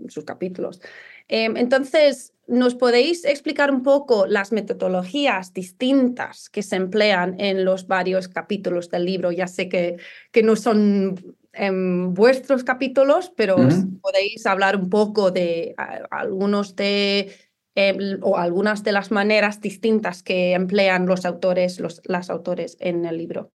[0.08, 0.82] sus capítulos.
[1.28, 7.88] Em, entonces, ¿nos podéis explicar un poco las metodologías distintas que se emplean en los
[7.88, 9.34] varios capítulos del libro?
[9.34, 9.98] Ya sé que,
[10.32, 13.58] que no son em, vuestros capítulos, pero
[14.02, 15.76] podéis hablar un poco de
[16.10, 17.36] algunos de
[17.80, 23.06] Em, o algunas de las maneras distintas que emplean los autores, los, las autores en
[23.06, 23.52] el libro.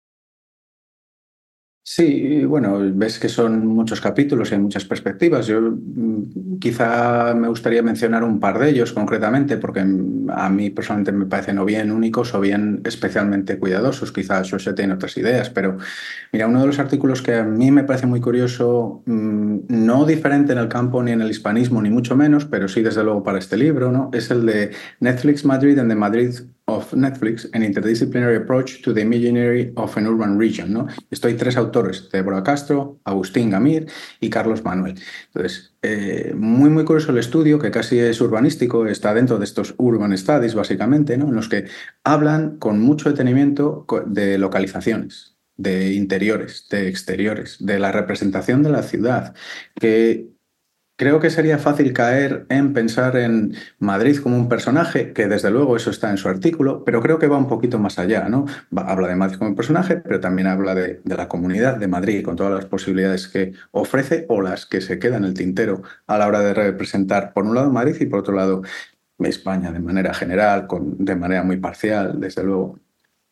[1.85, 5.49] Sí, bueno, ves que son muchos capítulos y hay muchas perspectivas.
[5.49, 11.11] Yo mm, quizá me gustaría mencionar un par de ellos concretamente, porque a mí personalmente
[11.11, 14.13] me parecen o bien únicos o bien especialmente cuidadosos.
[14.13, 15.77] Quizá José tiene otras ideas, pero
[16.33, 20.53] mira, uno de los artículos que a mí me parece muy curioso, mm, no diferente
[20.53, 23.39] en el campo ni en el hispanismo, ni mucho menos, pero sí desde luego para
[23.41, 24.09] este libro, ¿no?
[24.13, 26.31] es el de Netflix Madrid and the Madrid
[26.67, 30.73] of Netflix, An Interdisciplinary Approach to the Imaginary of an Urban Region.
[30.73, 30.87] ¿no?
[31.11, 33.87] Estoy tres autores, Débora Castro, Agustín Gamir
[34.21, 34.95] y Carlos Manuel.
[35.27, 39.75] Entonces, eh, muy, muy curioso el estudio, que casi es urbanístico, está dentro de estos
[39.79, 41.29] urban studies, básicamente, ¿no?
[41.29, 41.67] en los que
[42.05, 48.83] hablan con mucho detenimiento de localizaciones, de interiores, de exteriores, de la representación de la
[48.83, 49.35] ciudad,
[49.75, 50.33] que
[51.03, 55.75] Creo que sería fácil caer en pensar en Madrid como un personaje, que desde luego
[55.75, 58.47] eso está en su artículo, pero creo que va un poquito más allá, ¿no?
[58.77, 62.37] habla de Madrid como un personaje, pero también habla de, la comunidad de Madrid con
[62.37, 66.29] todas las posibilidades que ofrece o las que se quedan en el tintero a la
[66.29, 68.63] hora de representar, por un lado, Madrid y por otro lado,
[69.19, 72.79] España de manera general, con, de manera muy parcial, desde luego.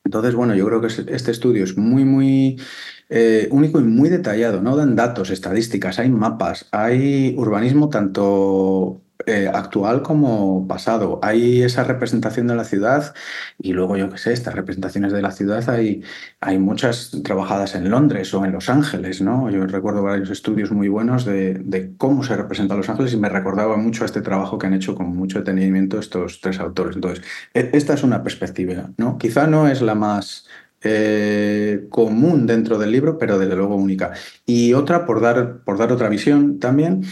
[0.04, 2.60] Entonces, bueno, yo creo que este estudio es muy, muy
[3.08, 4.76] eh, único y muy detallado, ¿no?
[4.76, 11.18] Dan datos, estadísticas, hay mapas, hay urbanismo tanto eh, actual como pasado.
[11.22, 13.14] Hay esa representación de la ciudad
[13.58, 16.02] y luego, yo qué sé, estas representaciones de la ciudad hay,
[16.40, 19.50] hay muchas trabajadas en Londres o en Los Ángeles, ¿no?
[19.50, 23.28] Yo recuerdo varios estudios muy buenos de, de cómo se representa Los Ángeles y me
[23.28, 26.96] recordaba mucho este trabajo que han hecho con mucho detenimiento estos tres autores.
[26.96, 29.18] Entonces, e, esta es una perspectiva, ¿no?
[29.18, 30.46] Quizá no es la más
[30.82, 34.12] eh, común dentro del libro, pero desde luego única.
[34.46, 37.02] Y otra, por dar, por dar otra visión también,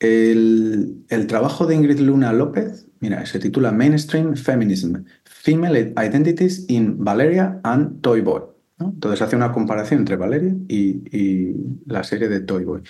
[0.00, 7.60] el, trabajo de Ingrid Luna López, mira, se titula Mainstream Feminism, Female Identities in Valeria
[7.64, 8.42] and Toy Boy.
[8.78, 11.54] Entonces hace una comparación entre Valeria y, y
[11.86, 12.82] la serie de Toy Boy.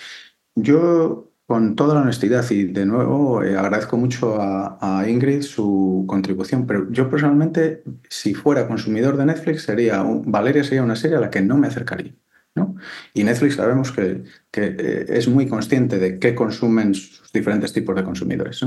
[0.55, 6.67] Yo con toda la honestidad y de nuevo eh, agradezco mucho a, Ingrid su contribución,
[6.67, 11.29] pero yo personalmente, si fuera consumidor de Netflix, sería Valeria sería una serie a la
[11.29, 12.13] que no me acercaría.
[12.57, 12.75] ¿No?
[13.13, 18.03] Y Netflix sabemos que, eh, es muy consciente de qué consumen sus diferentes tipos de
[18.03, 18.59] consumidores.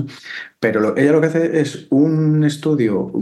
[0.59, 3.13] Pero ella lo que hace es un estudio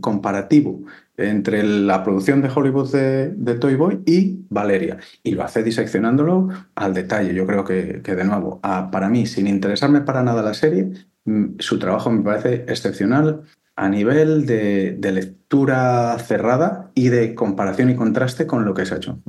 [0.00, 0.82] comparativo
[1.20, 4.98] entre la producción de Hollywood de, Toy Boy y Valeria.
[5.22, 7.34] Y lo hace diseccionándolo al detalle.
[7.34, 10.90] Yo creo que, de nuevo, para mí, sin interesarme para nada la serie,
[11.24, 13.42] mm, su trabajo me parece excepcional
[13.76, 18.96] a nivel de, lectura cerrada y de comparación y contraste con lo que se ha
[18.98, 19.20] hecho.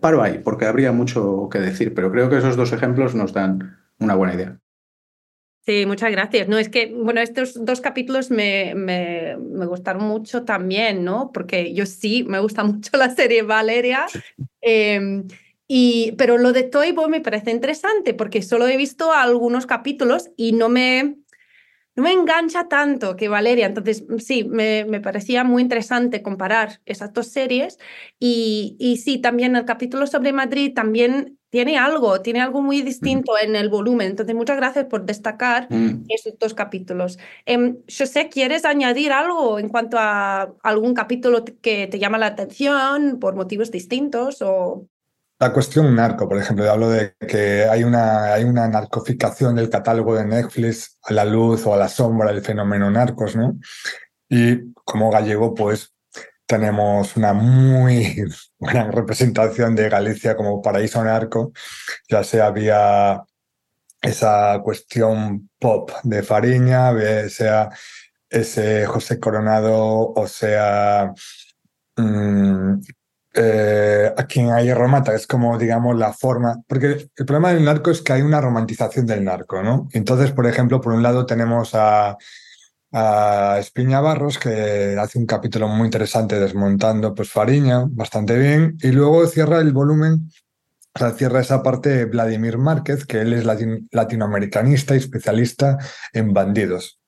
[0.00, 3.78] Paro ahí, porque habría mucho que decir, pero creo que esos dos ejemplos nos dan
[4.00, 4.58] una buena idea.
[5.64, 6.48] Sí, muchas gracias.
[6.48, 11.30] No, es que, bueno, estos dos capítulos me, me, me, gustaron mucho también, ¿no?
[11.30, 14.06] Porque yo sí, me gusta mucho la serie Valeria.
[14.62, 15.28] Em,
[15.68, 20.30] y, pero lo de Toy Boy me parece interesante porque solo he visto algunos capítulos
[20.36, 21.18] y no me,
[21.98, 23.66] no me engancha tanto que Valeria.
[23.66, 27.76] Entonces, sí, me, me parecía muy interesante comparar esas dos series.
[28.20, 33.32] Y, y, sí, también el capítulo sobre Madrid también tiene algo, tiene algo muy distinto
[33.36, 34.10] en el volumen.
[34.10, 36.04] Entonces, muchas gracias por destacar mm.
[36.08, 37.18] esos dos capítulos.
[37.46, 43.18] Eh, José, ¿quieres añadir algo en cuanto a algún capítulo que te llama la atención
[43.18, 44.86] por motivos distintos o...?
[45.40, 50.16] La cuestión narco, por ejemplo, hablo de que hay una, hay una narcoficación del catálogo
[50.16, 53.56] de Netflix a la luz o a la sombra del fenómeno narcos, ¿no?
[54.28, 55.94] Y como gallego, pues
[56.44, 58.24] tenemos una muy
[58.58, 61.52] gran representación de Galicia como paraíso narco,
[62.08, 63.22] ya sea vía
[64.02, 66.92] esa cuestión pop de Fariña,
[67.28, 67.68] sea
[68.28, 71.12] ese José Coronado, o sea
[71.96, 72.80] mm,
[73.40, 77.92] eh, a quien hay romata, es como, digamos, la forma, porque el problema del narco
[77.92, 79.88] es que hay una romantización del narco, ¿no?
[79.92, 82.16] Entonces, por ejemplo, por un lado tenemos a,
[82.92, 88.88] a Espiña Barros, que hace un capítulo muy interesante desmontando pues Fariña, bastante bien, y
[88.88, 90.30] luego cierra el volumen,
[90.94, 93.44] o sea, cierra esa parte Vladimir Márquez, que él es
[93.92, 95.78] latinoamericanista y especialista
[96.12, 96.98] en bandidos.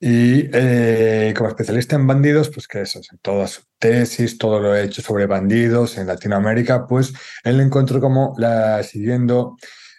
[0.00, 5.00] Y eh, como especialista en bandidos, pues que eso, toda su tesis, todo lo hecho
[5.00, 9.56] sobre bandidos en Latinoamérica, pues él encontró como la, siguiendo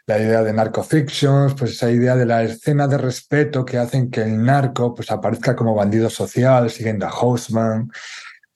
[0.08, 4.22] la idea de narcofictions, pues esa idea de la escena de respeto que hacen que
[4.22, 7.92] el narco pues aparezca como bandido social, siguiendo a Houseman.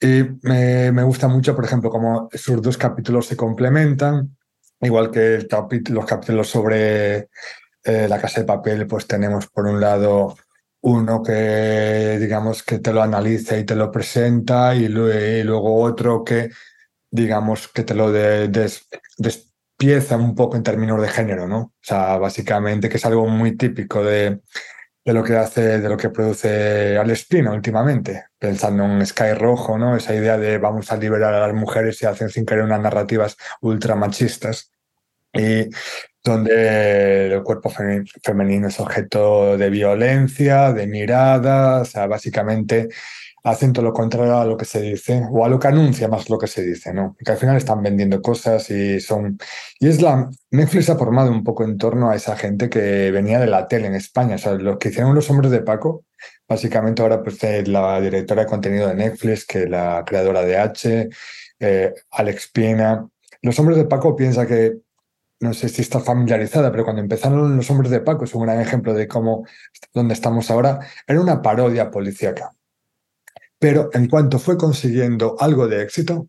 [0.00, 4.36] Y me, gusta mucho, por ejemplo, cómo sus dos capítulos se complementan,
[4.80, 5.46] igual que
[5.90, 7.28] los capítulos sobre
[7.84, 10.34] eh, la casa de papel, pues tenemos por un lado
[10.82, 16.50] uno que, digamos, que te lo analiza y te lo presenta, y, luego otro que,
[17.10, 18.88] digamos, que te lo des,
[19.76, 21.58] pieza un poco en términos de género, ¿no?
[21.58, 24.40] O sea, básicamente que es algo muy típico de,
[25.04, 29.96] de lo que hace, de lo que produce Alespina últimamente, pensando en Sky Rojo, ¿no?
[29.96, 33.36] Esa idea de vamos a liberar a las mujeres y hacen sin querer unas narrativas
[33.60, 34.70] ultramachistas.
[35.32, 35.68] Y
[36.24, 37.70] donde el cuerpo
[38.22, 42.88] femenino es objeto de violencia, de mirada, o sea, básicamente
[43.44, 46.30] hacen todo lo contrario a lo que se dice, o a lo que anuncia más
[46.30, 47.14] lo que se dice, ¿no?
[47.18, 49.38] Porque al final están vendiendo cosas y son...
[49.80, 50.30] Y es la...
[50.50, 53.88] Netflix ha formado un poco en torno a esa gente que venía de la tele
[53.88, 56.04] en España, o sea, lo que hicieron los hombres de Paco,
[56.48, 61.08] básicamente ahora pues la directora de contenido de Netflix, que la creadora de H,
[61.58, 63.08] eh, Alex Pina.
[63.42, 64.76] Los hombres de Paco piensa que
[65.42, 68.60] no sé si está familiarizada, pero cuando empezaron los hombres de Paco, es un gran
[68.60, 69.44] ejemplo de cómo,
[69.92, 72.52] donde estamos ahora, era una parodia policíaca.
[73.58, 76.28] Pero en cuanto fue consiguiendo algo de éxito,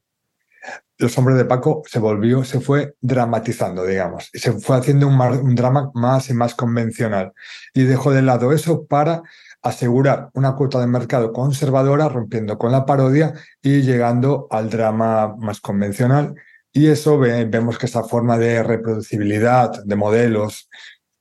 [0.98, 5.56] los hombres de Paco se volvió, se fue dramatizando, digamos, y se fue haciendo un,
[5.56, 7.34] drama más y más convencional.
[7.74, 9.22] Y dejó de lado eso para
[9.62, 15.62] asegurar una cuota de mercado conservadora, rompiendo con la parodia y llegando al drama más
[15.62, 16.36] convencional.
[16.74, 20.70] Y eso vemos que esa forma de reproducibilidad de modelos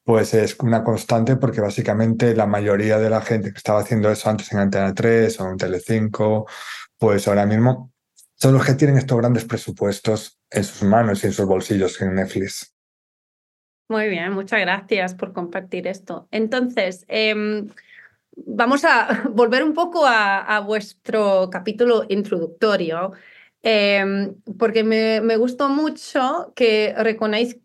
[0.05, 4.29] pues es una constante porque básicamente la mayoría de la gente que estaba haciendo eso
[4.29, 6.47] antes en Antena 3 o en Telecinco,
[6.99, 7.93] pues ahora mismo
[8.35, 12.15] son los que tienen estos grandes presupuestos en sus manos y en sus bolsillos en
[12.17, 12.75] Netflix.
[13.89, 16.27] Muy bien, muchas gracias por compartir esto.
[16.31, 17.69] Entonces, em,
[18.35, 23.13] vamos a volver un poco a, vuestro capítulo introductorio,
[23.63, 27.59] em, porque me, gustó mucho que reconocéis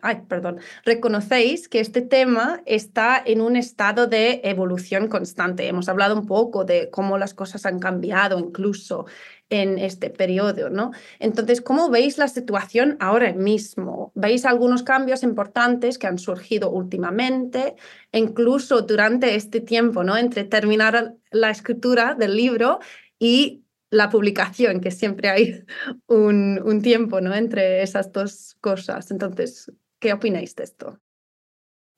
[0.00, 5.68] ay, perdón, reconocéis que este tema está en un estado de evolución constante.
[5.68, 9.06] Hemos hablado un poco de cómo las cosas han cambiado incluso
[9.50, 10.92] en este periodo, ¿no?
[11.18, 14.10] Entonces, ¿cómo veis la situación ahora mismo?
[14.14, 17.76] ¿Veis algunos cambios importantes que han surgido últimamente,
[18.12, 20.16] incluso durante este tiempo, ¿no?
[20.16, 22.78] Entre terminar la escritura del libro
[23.18, 23.61] y
[23.92, 25.64] la publicación, que siempre hay
[26.06, 27.34] un, un tiempo ¿no?
[27.34, 29.10] entre esas dos cosas.
[29.10, 29.70] Entonces,
[30.00, 30.98] ¿qué opináis de esto?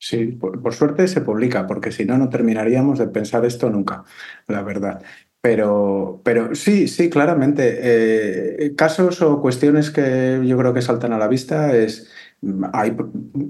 [0.00, 4.04] Sí, por, suerte se publica, porque si no, no terminaríamos de pensar esto nunca,
[4.48, 5.02] la verdad.
[5.40, 7.78] Pero, pero sí, sí, claramente.
[7.80, 12.10] Eh, casos o cuestiones que yo creo que saltan a la vista es
[12.72, 12.96] hay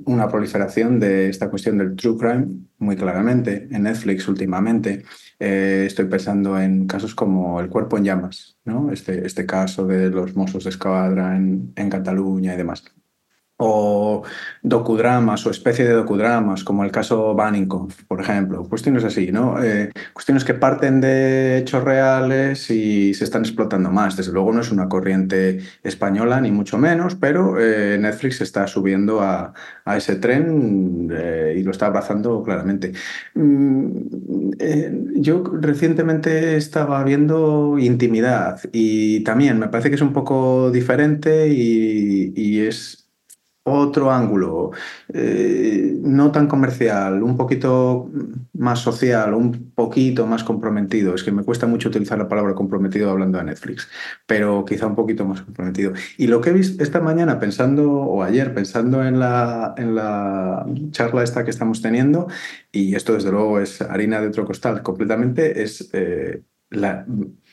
[0.05, 2.47] una proliferación de esta cuestión del true crime
[2.79, 5.05] muy claramente en Netflix últimamente.
[5.39, 8.91] Eh, estoy pensando en casos como El cuerpo en llamas, ¿no?
[8.93, 12.85] este, este caso de los mozos de escuadra en, en Cataluña y demás
[13.57, 14.23] o
[14.63, 18.65] docudramas o especie de docudramas, como el caso Baninkoff, por ejemplo.
[18.65, 19.63] Cuestiones así, ¿no?
[19.63, 24.17] Eh, cuestiones que parten de hechos reales y se están explotando más.
[24.17, 29.21] Desde luego no es una corriente española, ni mucho menos, pero eh, Netflix está subiendo
[29.21, 29.53] a,
[29.97, 32.93] ese tren eh, y lo está abrazando claramente.
[33.35, 41.49] Mm, yo recientemente estaba viendo Intimidad y también me parece que es un poco diferente
[41.49, 43.04] y es
[43.65, 44.73] otro ángulo,
[45.12, 48.11] eh, no tan comercial, un poquito
[48.53, 51.15] más social, un poquito más comprometido.
[51.15, 53.89] Es que me cuesta mucho utilizar la palabra comprometido hablando de Netflix,
[54.27, 55.93] pero quizá un poquito más comprometido.
[56.19, 60.67] Y lo que he visto esta mañana pensando, o ayer pensando en la, en la
[60.91, 62.29] charla esta que estamos teniendo,
[62.71, 67.07] y esto desde luego es harina de otro costal completamente, es eh, la,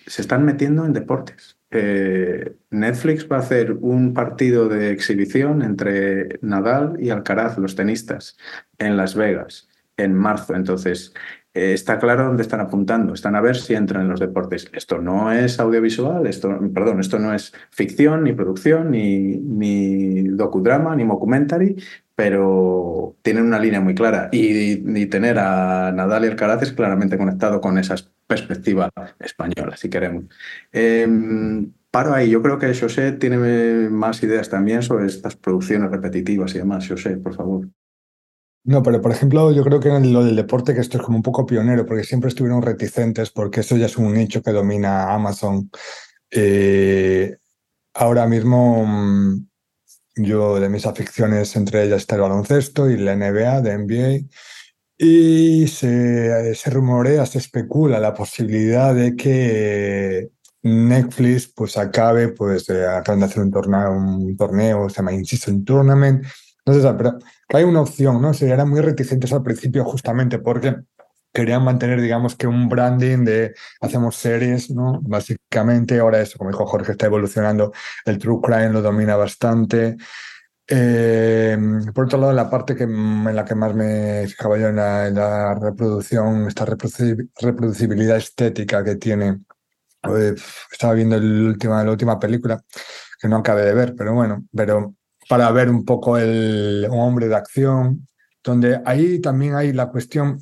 [0.07, 1.60] se están metiendo en deportes.
[1.71, 8.37] Eh, Netflix va a hacer un partido de exhibición entre Nadal y Alcaraz, los tenistas,
[8.77, 10.53] en Las Vegas, en marzo.
[10.53, 11.13] Entonces,
[11.53, 13.13] eh, está claro dónde están apuntando.
[13.13, 14.69] Están a ver si entran en los deportes.
[14.73, 20.95] Esto no es audiovisual, esto, perdón, esto no es ficción, ni producción, ni, ni docudrama,
[20.95, 21.75] ni documentary,
[22.21, 24.29] pero tienen una línea muy clara.
[24.31, 27.95] Y, tener a Nadal y Alcaraz es claramente conectado con esa
[28.27, 30.25] perspectiva española, si queremos.
[30.71, 36.53] Em, paro ahí, yo creo que José tiene más ideas también sobre estas producciones repetitivas
[36.53, 36.87] y demás.
[36.87, 37.67] José, por favor.
[38.65, 41.17] No, pero por ejemplo, yo creo que en lo del deporte, que esto es como
[41.17, 45.11] un poco pionero, porque siempre estuvieron reticentes, porque eso ya es un nicho que domina
[45.11, 45.71] Amazon.
[46.29, 47.35] Eh,
[47.95, 49.47] ahora mismo mm,
[50.15, 54.27] yo de mis aficiones, entre ellas está el baloncesto y la NBA, de NBA,
[54.97, 60.29] y se, se rumorea, se especula la posibilidad de que
[60.63, 66.23] Netflix pues acabe, pues acaban de hacer un torneo, un torneo, se llama Incision Tournament,
[66.65, 67.17] no sé, pero
[67.49, 68.33] hay una opción, ¿no?
[68.33, 70.75] Se eran muy reticentes al principio justamente porque
[71.33, 74.99] querían mantener, digamos, que un branding de hacemos series, ¿no?
[75.01, 77.71] Básicamente, ahora eso, como dijo Jorge, está evolucionando,
[78.05, 79.97] el true crime lo domina bastante.
[80.67, 81.57] Eh,
[81.93, 85.55] por otro lado, la parte que, en la que más me fijaba yo en la,
[85.59, 89.41] reproducción, esta reproducibilidad estética que tiene.
[90.03, 90.35] Eh,
[90.71, 92.61] estaba viendo el última, la última película,
[93.19, 94.95] que no acabé de ver, pero bueno, pero
[95.29, 98.07] para ver un poco el, un hombre de acción,
[98.43, 100.41] donde ahí también hay la cuestión,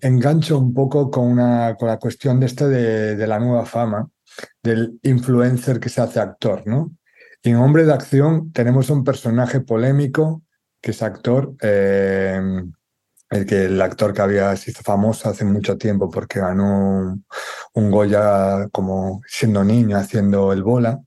[0.00, 4.08] engancho un poco con, una, con la cuestión de este de, la nueva fama,
[4.62, 6.92] del influencer que se hace actor, ¿no?
[7.42, 10.42] En Hombre de Acción tenemos un personaje polémico
[10.80, 12.40] que es actor, eh,
[13.30, 17.18] el que el actor que había se hizo famoso hace mucho tiempo porque ganó
[17.74, 21.00] un Goya como siendo niño haciendo el bola.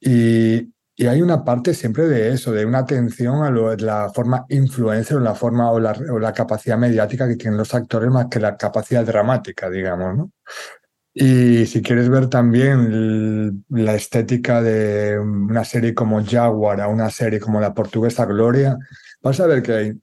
[0.00, 0.71] Y,
[1.02, 5.20] y hay una parte siempre de eso, de una atención a la forma influencer o
[5.20, 9.68] la forma o la, capacidad mediática que tienen los actores más que la capacidad dramática,
[9.68, 10.30] digamos, ¿no?
[11.12, 17.40] Y si quieres ver también la estética de una serie como Jaguar a una serie
[17.40, 18.78] como la portuguesa Gloria,
[19.20, 19.96] vas a ver que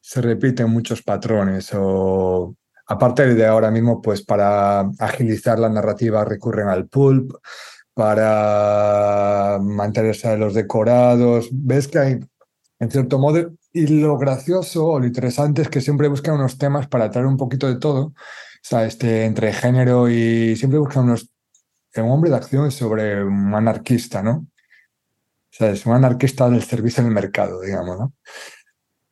[0.00, 2.56] se repiten muchos patrones o
[2.90, 7.32] Aparte de ahora mismo, pues para agilizar la narrativa recurren al pulp,
[7.98, 11.48] para mantenerse los decorados.
[11.50, 12.20] Ves que hay,
[12.78, 16.86] en cierto modo, y lo gracioso o lo interesante es que siempre buscan unos temas
[16.86, 18.14] para traer un poquito de todo, o
[18.62, 21.28] sea, este, entre género y siempre buscan unos...
[21.96, 24.46] Un hombre de acción sobre un anarquista, ¿no?
[24.46, 24.46] O
[25.50, 28.12] sea, es un anarquista del servicio en el mercado, digamos, ¿no?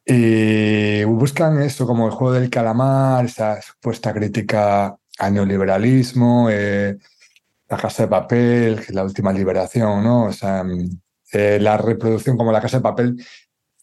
[0.05, 6.99] Y buscan eso como el juego del calamar, esa supuesta crítica al neoliberalismo, eh,
[7.68, 10.26] la casa de papel, la última liberación, ¿no?
[10.26, 10.64] O sea,
[11.32, 13.24] eh, la reproducción como la casa de papel,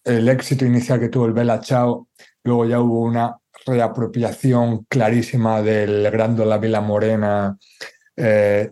[0.03, 2.07] el éxito inicial que tuvo el Bella Chao,
[2.43, 7.57] luego ya hubo una reapropiación clarísima del Grando La Vila Morena.
[8.15, 8.71] Eh,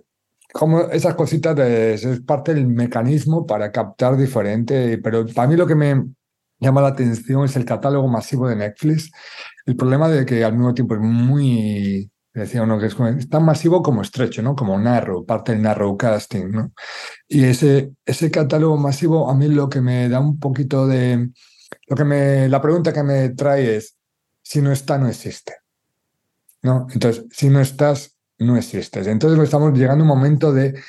[0.53, 5.76] como esas cositas es parte del mecanismo para captar diferente, pero para mí lo que
[5.76, 6.03] me
[6.59, 9.12] llama la atención es el catálogo masivo de Netflix.
[9.66, 13.82] El problema de que al mismo tiempo es muy, decía uno que es, tan masivo
[13.84, 14.56] como estrecho, ¿no?
[14.56, 16.72] Como narrow, parte del narrowcasting, ¿no?
[17.28, 21.30] Y ese, ese catálogo masivo a mí lo que me da un poquito de...
[21.88, 23.98] Lo que me, la pregunta que me trae es,
[24.42, 25.56] si no está, no existe.
[26.62, 26.88] ¿No?
[26.94, 29.08] Entonces, si no estás, no existes.
[29.08, 30.80] Entonces estamos llegando a un momento de,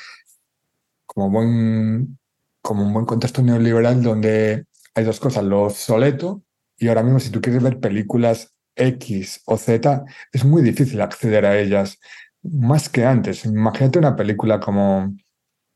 [1.05, 2.19] como, buen,
[2.61, 4.65] como un buen contexto neoliberal donde
[4.95, 6.43] hay dos cosas, lo obsoleto
[6.77, 11.45] y ahora mismo si tú quieres ver películas X o Z, es muy difícil acceder
[11.45, 11.99] a ellas
[12.43, 13.45] más que antes.
[13.45, 15.15] Imagínate una película como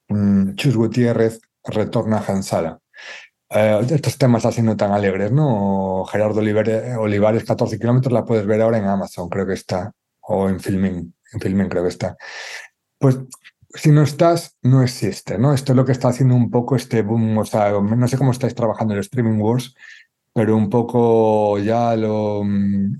[0.09, 2.79] mm, Chus Gutiérrez retorna a Hansala.
[3.49, 6.03] Eh, estos temas así no tan alegres, ¿no?
[6.05, 10.59] Gerardo Olivares, 14 kilómetros, la puedes ver ahora en Amazon, creo que está, o en
[10.59, 12.17] Filming, en Filming creo que está.
[12.99, 13.19] Pues
[13.73, 15.53] si no estás, no existe, ¿no?
[15.53, 18.31] Esto es lo que está haciendo un poco este boom, o sea, no sé cómo
[18.31, 19.75] estáis trabajando en el Streaming Wars,
[20.37, 22.95] pero un poco ya lo mm,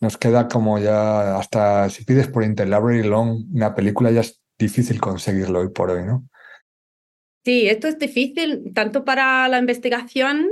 [0.00, 5.00] nos queda como ya hasta si pides por Interlibrary Long una película ya es difícil
[5.00, 6.28] conseguirlo hoy por hoy, ¿no?
[7.44, 10.48] Sí, esto es difícil tanto para la investigación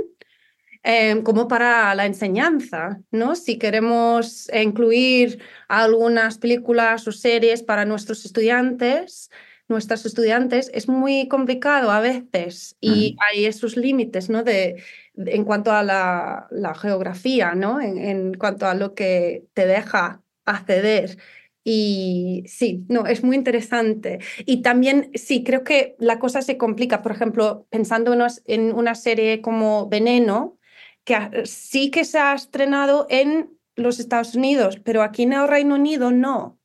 [0.81, 3.35] eh, como para la enseñanza, ¿no?
[3.35, 9.29] Si queremos incluir algunas películas o series para nuestros estudiantes,
[9.67, 14.43] nuestras estudiantes, es muy complicado a veces y hay esos límites, ¿no?
[14.43, 14.81] De,
[15.25, 17.81] en cuanto a la, geografía, ¿no?
[17.81, 21.17] En, cuanto a lo que te deja acceder.
[21.63, 24.19] Y sí, no, es muy interesante.
[24.45, 27.01] Y también, sí, creo que la cosa se complica.
[27.01, 28.15] Por ejemplo, pensando
[28.45, 30.57] en una serie como Veneno,
[31.03, 35.75] que sí que se ha estrenado en los Estados Unidos, pero aquí en el Reino
[35.75, 36.59] Unido no.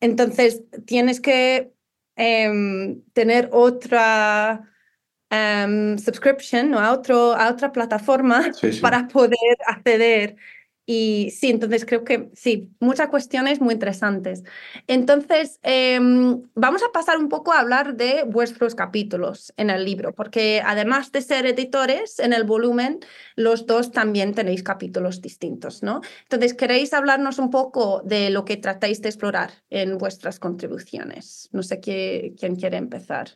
[0.00, 1.76] Entonces, tienes que
[2.16, 4.72] Em, tener otra
[5.30, 8.50] um, subscription o a, otro, a otra plataforma
[8.80, 10.36] para poder acceder
[10.88, 14.44] y sí, entonces creo que sí, muchas cuestiones muy interesantes.
[14.86, 20.14] Entonces, em, vamos a pasar un poco a hablar de vuestros capítulos en el libro,
[20.14, 23.00] porque además de ser editores en el volumen,
[23.34, 26.02] los dos también tenéis capítulos distintos, ¿no?
[26.22, 31.48] Entonces, ¿queréis hablarnos un poco de lo que tratáis de explorar en vuestras contribuciones?
[31.50, 33.30] No sé quién quiere empezar.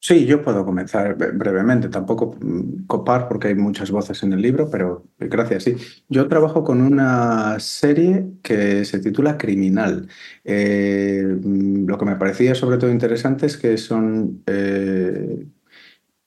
[0.00, 4.70] Sí, yo puedo comenzar brevemente, tampoco mm, copar porque hay muchas voces en el libro,
[4.70, 5.76] pero gracias, sí.
[6.08, 10.08] Yo trabajo con una serie que se titula Criminal.
[10.44, 15.46] Eh, lo que me parecía sobre todo interesante es que son eh,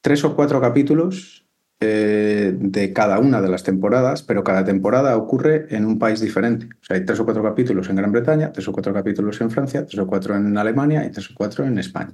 [0.02, 1.48] tres o cuatro capítulos
[1.80, 6.68] eh, de cada una de las temporadas, pero cada temporada ocurre en un país diferente.
[6.82, 9.50] O sea, hay tres o cuatro capítulos en Gran Bretaña, tres o cuatro capítulos en
[9.50, 12.14] Francia, tres o cuatro en Alemania y tres o cuatro en España.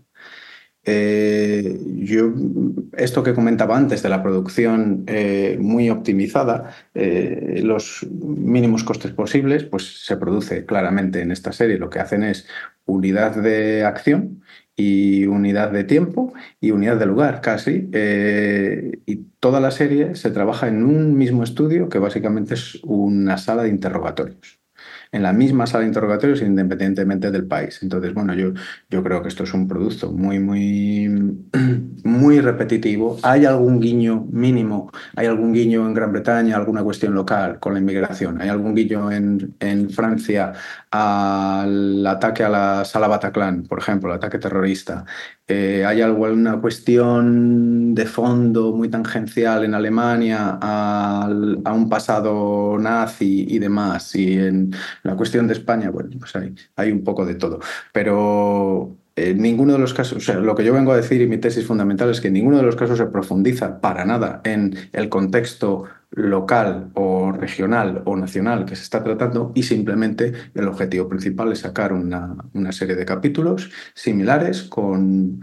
[0.89, 2.31] Eh, yo,
[2.93, 9.65] esto que comentaba antes de la producción eh, muy optimizada, eh, los mínimos costes posibles,
[9.65, 11.77] pues se produce claramente en esta serie.
[11.77, 12.47] Lo que hacen es
[12.85, 14.43] unidad de acción
[14.77, 17.89] y unidad de tiempo y unidad de lugar casi.
[19.05, 23.63] y toda la serie se trabaja en un mismo estudio que básicamente es una sala
[23.63, 24.59] de interrogatorios
[25.11, 27.79] en la misma sala de interrogatorios independientemente del país.
[27.81, 28.53] Entonces, bueno, yo,
[28.89, 31.37] yo creo que esto es un producto muy, muy,
[32.03, 33.17] muy repetitivo.
[33.23, 37.79] Hay algún guiño mínimo, hay algún guiño en Gran Bretaña, alguna cuestión local con la
[37.79, 40.53] inmigración, hay algún guiño en, en Francia
[40.91, 45.05] al ataque a la sala Bataclan, por ejemplo, el ataque terrorista.
[45.47, 53.59] Eh, ¿Hay alguna cuestión de fondo muy tangencial en Alemania a, un pasado nazi y
[53.59, 54.15] demás?
[54.15, 54.71] Y en
[55.03, 57.59] la cuestión de España, bueno, pues hay, hay un poco de todo.
[57.93, 61.27] Pero en ninguno de los casos, o sea, lo que yo vengo a decir y
[61.27, 64.75] mi tesis fundamental es que en ninguno de los casos se profundiza para nada en
[64.93, 71.09] el contexto local o regional o nacional que se está tratando y simplemente el objetivo
[71.09, 75.41] principal es sacar una, una serie de capítulos similares con,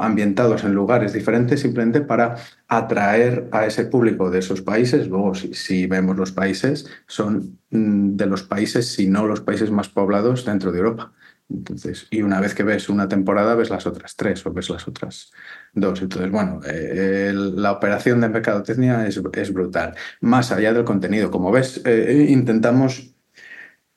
[0.00, 2.36] ambientados en lugares diferentes simplemente para
[2.68, 5.08] atraer a ese público de esos países.
[5.08, 9.88] Luego, si, vemos los países, son mm, de los países, si no los países más
[9.88, 11.12] poblados dentro de Europa.
[11.50, 14.86] Entonces, y una vez que ves una temporada, ves las otras tres o ves las
[14.86, 15.32] otras
[15.74, 16.00] dos.
[16.00, 19.94] Entonces, bueno, eh, la operación de mercadotecnia es, es, brutal.
[20.20, 23.09] Más allá del contenido, como ves, eh, intentamos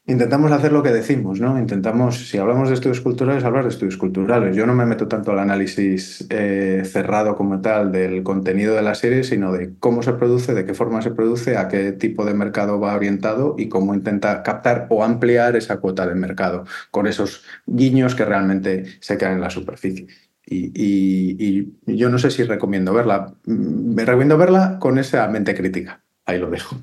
[0.06, 1.58] Intentamos hacer lo que decimos, ¿no?
[1.58, 4.54] Intentamos, si hablamos de estudios culturales, hablar de estudios culturales.
[4.54, 8.95] Yo no me meto tanto al análisis eh, cerrado como tal del contenido de la
[8.95, 12.34] serie, sino de cómo se produce, de qué forma se produce, a qué tipo de
[12.34, 17.45] mercado va orientado y cómo intenta captar o ampliar esa cuota de mercado con esos
[17.66, 20.08] guiños que realmente se quedan en la superficie.
[20.45, 23.34] Y, y yo no sé si recomiendo verla.
[23.45, 26.04] Mm, me recomiendo verla con esa mente crítica.
[26.26, 26.76] Ahí lo dejo.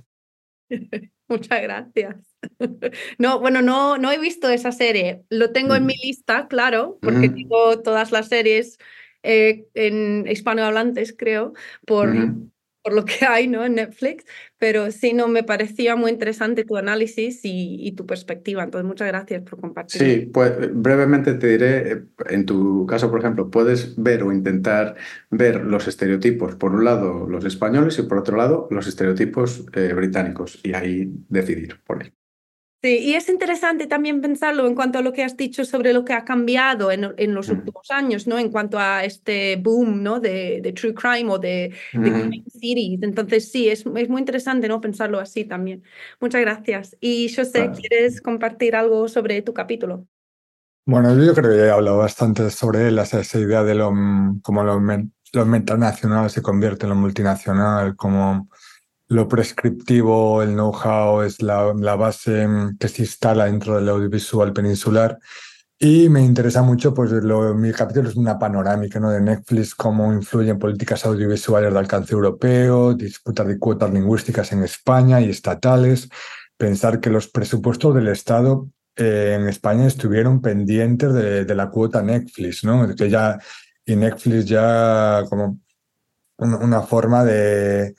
[1.30, 2.16] Muchas gracias.
[3.18, 5.24] No, bueno, no, no he visto esa serie.
[5.28, 8.78] Lo tengo en mi lista, claro, porque tengo todas las series
[9.22, 11.52] eh, en hispanohablantes, creo,
[11.86, 12.08] por,
[12.82, 13.64] por lo que hay ¿no?
[13.64, 14.24] en Netflix,
[14.58, 19.42] pero sí, no, me parecía muy interesante tu análisis y, tu perspectiva, entonces muchas gracias
[19.42, 20.00] por compartir.
[20.00, 24.96] Sí, pues brevemente te diré, eh, en tu caso, por ejemplo, puedes ver o intentar
[25.30, 29.92] ver los estereotipos, por un lado los españoles y por otro lado los estereotipos eh,
[29.92, 32.12] británicos, y ahí decidir por él.
[32.82, 36.02] Sí, y es interesante también pensarlo en cuanto a lo que has dicho sobre lo
[36.02, 38.38] que ha cambiado en, en los últimos años, ¿no?
[38.38, 40.18] En cuanto a este boom, ¿no?
[40.18, 43.02] De, de true crime o de, crime series.
[43.02, 44.80] Entonces, sí, es, es, muy interesante, ¿no?
[44.80, 45.82] Pensarlo así también.
[46.20, 46.96] Muchas gracias.
[47.00, 50.06] Y José, ¿quieres compartir algo sobre tu capítulo?
[50.86, 53.92] Bueno, yo creo que he hablado bastante sobre él, esa idea de lo,
[54.40, 58.48] cómo lo, lo nacional se convierte en lo multinacional, como
[59.10, 62.46] lo prescriptivo, el know-how es la, base
[62.78, 65.18] que se instala dentro del audiovisual peninsular.
[65.80, 69.10] Y me interesa mucho, pues lo, mi capítulo es una panorámica ¿no?
[69.10, 75.20] de Netflix, cómo influyen políticas audiovisuales de alcance europeo, disputas de cuotas lingüísticas en España
[75.20, 76.08] y estatales,
[76.56, 82.00] pensar que los presupuestos del Estado eh, en España estuvieron pendientes de, de, la cuota
[82.00, 82.94] Netflix, ¿no?
[82.94, 83.40] Que ya,
[83.84, 85.58] y Netflix ya como
[86.36, 87.94] una forma de,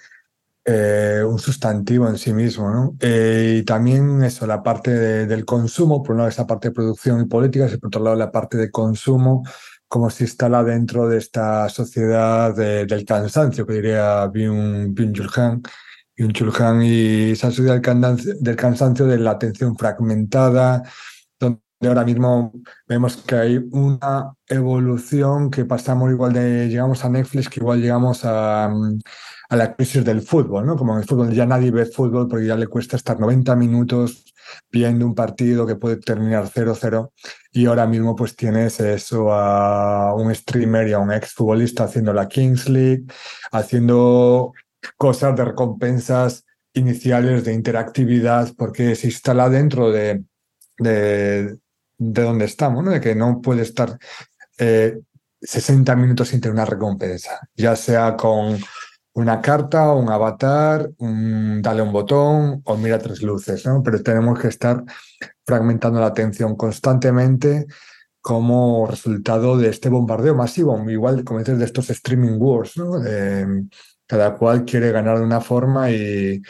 [0.64, 2.70] eh, un sustantivo en sí mismo.
[2.70, 2.96] ¿no?
[3.00, 4.92] Eh, y también eso, la parte
[5.26, 8.16] del consumo, por un lado esa parte de producción y política, y por otro lado
[8.16, 9.44] la parte de consumo,
[9.88, 15.30] cómo se instala dentro de esta sociedad del cansancio, que diría Byung-Chul
[16.62, 17.82] Han, y esa sociedad
[18.40, 20.84] del cansancio, de la atención fragmentada,
[21.40, 22.54] donde ahora mismo
[22.88, 28.24] vemos que hay una evolución que pasamos igual de, llegamos a Netflix, que igual llegamos
[28.24, 28.72] a,
[29.52, 30.78] a la crisis del fútbol, ¿no?
[30.78, 34.24] Como en el fútbol ya nadie ve fútbol porque ya le cuesta estar 90 minutos
[34.72, 37.12] viendo un partido que puede terminar 0-0
[37.52, 42.14] y ahora mismo pues tienes eso a un streamer y a un ex futbolista haciendo
[42.14, 43.04] la Kings League,
[43.52, 44.54] haciendo
[44.96, 50.24] cosas de recompensas iniciales de interactividad porque se instala dentro de,
[50.78, 51.58] de,
[51.98, 52.92] donde estamos, ¿no?
[52.92, 54.00] de que no puede estar
[54.58, 58.58] 60 eh, minutos sin tener una recompensa, ya sea con
[59.14, 63.84] una carta, un avatar, un, dale un botón o mira tres luces, ¿no?
[63.84, 64.84] Pero tenemos que estar
[65.46, 67.66] fragmentando la atención constantemente
[68.22, 73.02] como resultado de este bombardeo masivo, igual como dices de estos streaming wars, ¿no?
[74.08, 76.42] cada cual quiere ganar de una forma y,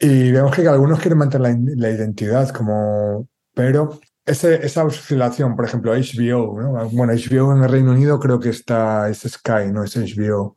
[0.00, 6.60] y vemos que algunos quieren mantener la, identidad, como, pero esa oscilación, por ejemplo, HBO,
[6.60, 6.88] ¿no?
[6.90, 10.56] bueno, HBO en el Reino Unido creo que está, es Sky, no es HBO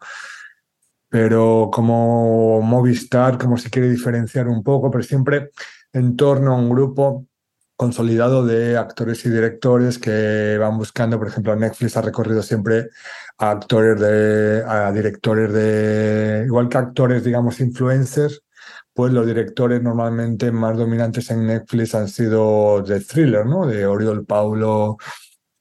[1.09, 5.51] pero como Movistar, como se quiere diferenciar un poco, pero siempre
[5.93, 7.25] en torno a un grupo
[7.77, 12.89] consolidado de actores y directores que van buscando, por ejemplo, Netflix ha recorrido siempre
[13.37, 18.41] a actores de, a directores de, igual que actores, digamos, influencers,
[18.93, 23.67] pues los directores normalmente más dominantes en Netflix han sido de thriller, ¿no?
[23.67, 24.97] De Oriol Paulo,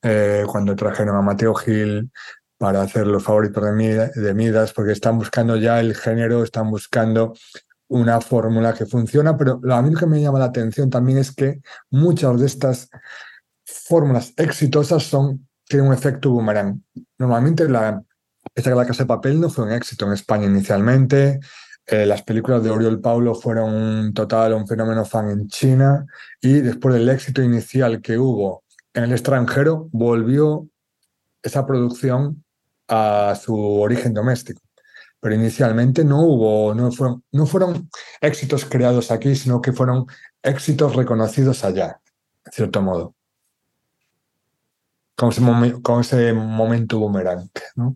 [0.03, 2.11] eh, cuando trajeron a Mateo Gil,
[2.59, 7.35] para hacer los favoritos de, Midas, porque están buscando ya el género, están buscando
[7.89, 11.33] una fórmula que funciona, pero a mí lo que me llama la atención también es
[11.33, 12.89] que muchas de estas
[13.65, 16.83] fórmulas exitosas son, tienen un efecto boomerang.
[17.19, 18.03] Normalmente la,
[18.55, 21.41] esta La Casa de Papel no fue un éxito en España inicialmente,
[21.89, 26.05] eh, las películas de Oriol Paulo fueron un total, un fenómeno fan en China
[26.41, 30.67] y después del éxito inicial que hubo en el extranjero volvió
[31.45, 32.45] esa producción
[32.89, 34.62] a su origen doméstico.
[35.20, 37.89] Pero inicialmente no hubo, no fueron, no fueron
[38.20, 40.07] éxitos creados aquí, sino que fueron
[40.43, 42.01] éxitos reconocidos allá,
[42.45, 43.14] en cierto modo.
[45.16, 45.43] Con ese,
[45.82, 47.95] con ese momento boomerang, ¿no?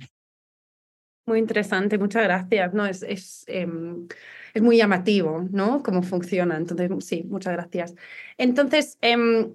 [1.27, 2.75] Muy interesante, muchas gracias.
[2.75, 4.09] No, es, es, em,
[4.53, 5.83] es, muy llamativo, ¿no?
[5.83, 6.57] Cómo funciona.
[6.57, 7.95] Entonces, sí, muchas gracias.
[8.37, 9.53] Entonces, em,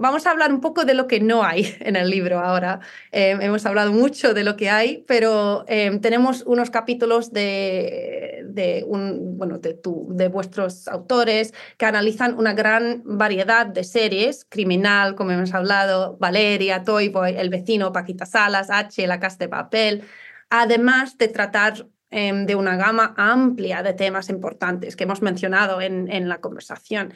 [0.00, 2.80] vamos a hablar un poco de lo que no hay en el libro ahora.
[3.12, 5.64] Em, hemos hablado mucho de lo que hay, pero
[6.00, 8.44] tenemos unos capítulos de,
[8.86, 16.16] bueno, de, vuestros autores que analizan una gran variedad de series, Criminal, como hemos hablado,
[16.18, 20.04] Valeria, Toy Boy, El vecino, Paquita Salas, H, La Casa de Papel
[20.50, 26.10] además de tratar em, de una gama amplia de temas importantes que hemos mencionado en,
[26.12, 27.14] en, la conversación.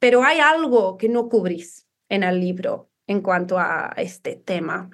[0.00, 4.90] Pero hay algo que no cubrís en el libro en cuanto a este tema.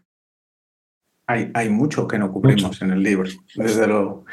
[1.27, 4.25] Hay, hay mucho que no cubrimos en el libro, desde luego.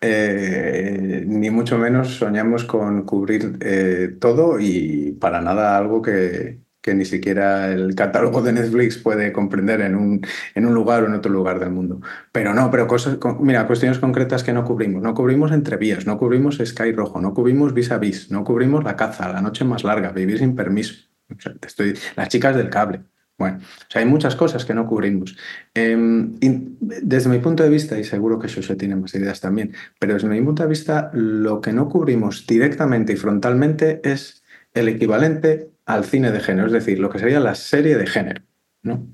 [0.00, 6.94] Eh, ni mucho menos soñamos con cubrir eh, todo y para nada algo que, que
[6.94, 11.14] ni siquiera el catálogo de Netflix puede comprender en un, en un lugar o en
[11.14, 12.00] otro lugar del mundo.
[12.32, 15.02] Pero no, pero cosas, mira, cuestiones concretas que no cubrimos.
[15.02, 18.96] No cubrimos entrevías, no cubrimos Sky Rojo, no cubrimos Vis a Vis, no cubrimos La
[18.96, 21.09] Caza, La Noche Más Larga, Vivir sin Permiso.
[21.62, 23.02] Estoy, las chicas del cable.
[23.38, 25.34] Bueno, o sea, hay muchas cosas que no cubrimos.
[25.72, 26.34] Em,
[26.80, 30.28] desde mi punto de vista, y seguro que José tiene más ideas también, pero desde
[30.28, 34.42] mi punto de vista, lo que no cubrimos directamente y frontalmente es
[34.74, 38.42] el equivalente al cine de género, es decir, lo que sería la serie de género.
[38.82, 39.08] ¿no?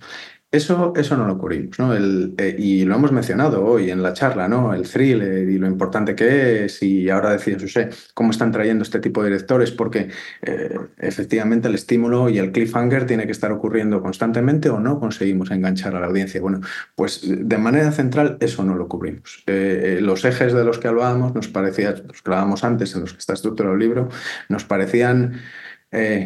[0.56, 1.92] Eso, eso no lo cubrimos, ¿no?
[1.92, 4.72] El, eh, y lo hemos mencionado hoy en la charla, ¿no?
[4.72, 8.98] El thriller y lo importante que es, y ahora decía José, cómo están trayendo este
[8.98, 10.08] tipo de directores, porque
[10.40, 15.50] eh, efectivamente el estímulo y el cliffhanger tiene que estar ocurriendo constantemente o no conseguimos
[15.50, 16.40] enganchar a la audiencia.
[16.40, 16.62] Bueno,
[16.94, 19.44] pues de manera central eso no lo cubrimos.
[19.46, 23.12] Eh, los ejes de los que hablábamos, nos parecía, los que hablábamos antes, en los
[23.12, 24.08] que está estructurado el libro,
[24.48, 25.34] nos parecían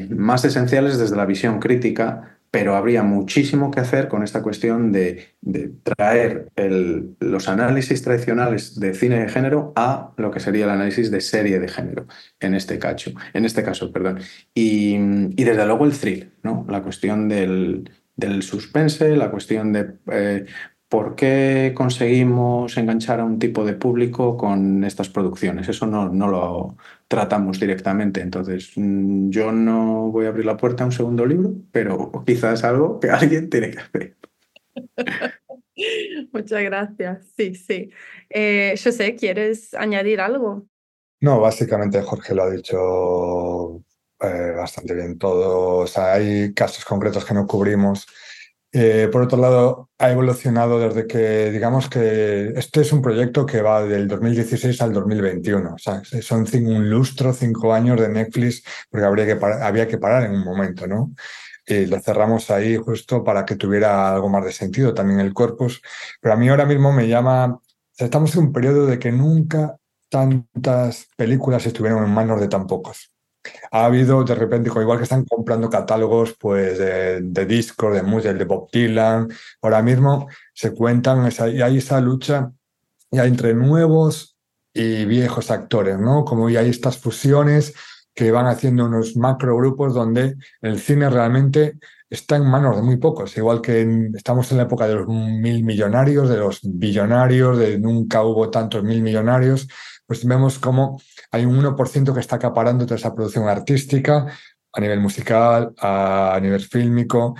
[0.08, 5.34] más esenciales desde la visión crítica, pero habría muchísimo que hacer con esta cuestión de,
[5.82, 6.48] traer
[7.20, 11.60] los análisis tradicionales de cine de género a lo que sería el análisis de serie
[11.60, 12.06] de género,
[12.40, 14.18] en este caso, en este caso perdón.
[14.54, 14.98] Y,
[15.36, 16.66] desde luego el thrill, ¿no?
[16.68, 17.88] la cuestión del,
[18.42, 20.46] suspense, la cuestión de eh,
[20.90, 25.68] ¿Por qué conseguimos enganchar a un tipo de público con estas producciones?
[25.68, 26.76] Eso no, no lo
[27.10, 28.20] tratamos directamente.
[28.20, 32.60] Entonces, mm, yo no voy a abrir la puerta a un segundo libro, pero quizás
[32.60, 34.16] es algo que alguien tiene que hacer.
[36.32, 37.26] Muchas gracias.
[37.36, 37.90] Sí, sí.
[38.28, 40.66] Eh, sé, ¿quieres añadir algo?
[41.20, 43.82] No, básicamente Jorge lo ha dicho
[44.20, 45.78] eh, bastante bien todo.
[45.78, 48.06] O sea, hay casos concretos que no cubrimos
[48.72, 53.62] eh, por otro lado, ha evolucionado desde que, digamos que este es un proyecto que
[53.62, 55.74] va del 2016 al 2021.
[55.74, 60.44] O sea, son un lustro, cinco años de Netflix, porque había que parar en un
[60.44, 61.12] momento, ¿no?
[61.66, 65.82] Y lo cerramos ahí justo para que tuviera algo más de sentido también el corpus.
[66.20, 67.60] Pero a mí ahora mismo me llama,
[67.96, 69.76] estamos en un periodo de que nunca
[70.08, 73.12] tantas películas estuvieron en manos de tan pocos
[73.70, 78.44] ha habido de repente, igual que están comprando catálogos pues, de, discos, de música, de
[78.44, 79.28] Bob Dylan,
[79.62, 82.52] ahora mismo se cuentan, y hay esa lucha
[83.10, 84.36] ya entre nuevos
[84.72, 86.24] y viejos actores, ¿no?
[86.24, 87.74] Como ya hay estas fusiones
[88.14, 91.78] que van haciendo unos macro grupos donde el cine realmente
[92.10, 95.64] está en manos de muy pocos, igual que estamos en la época de los mil
[95.64, 99.68] millonarios, de los billonarios, de nunca hubo tantos mil millonarios,
[100.06, 101.00] pues vemos cómo
[101.30, 104.26] hay un 1% que está acaparando toda esa producción artística
[104.72, 107.34] a nivel musical, a nivel fílmico,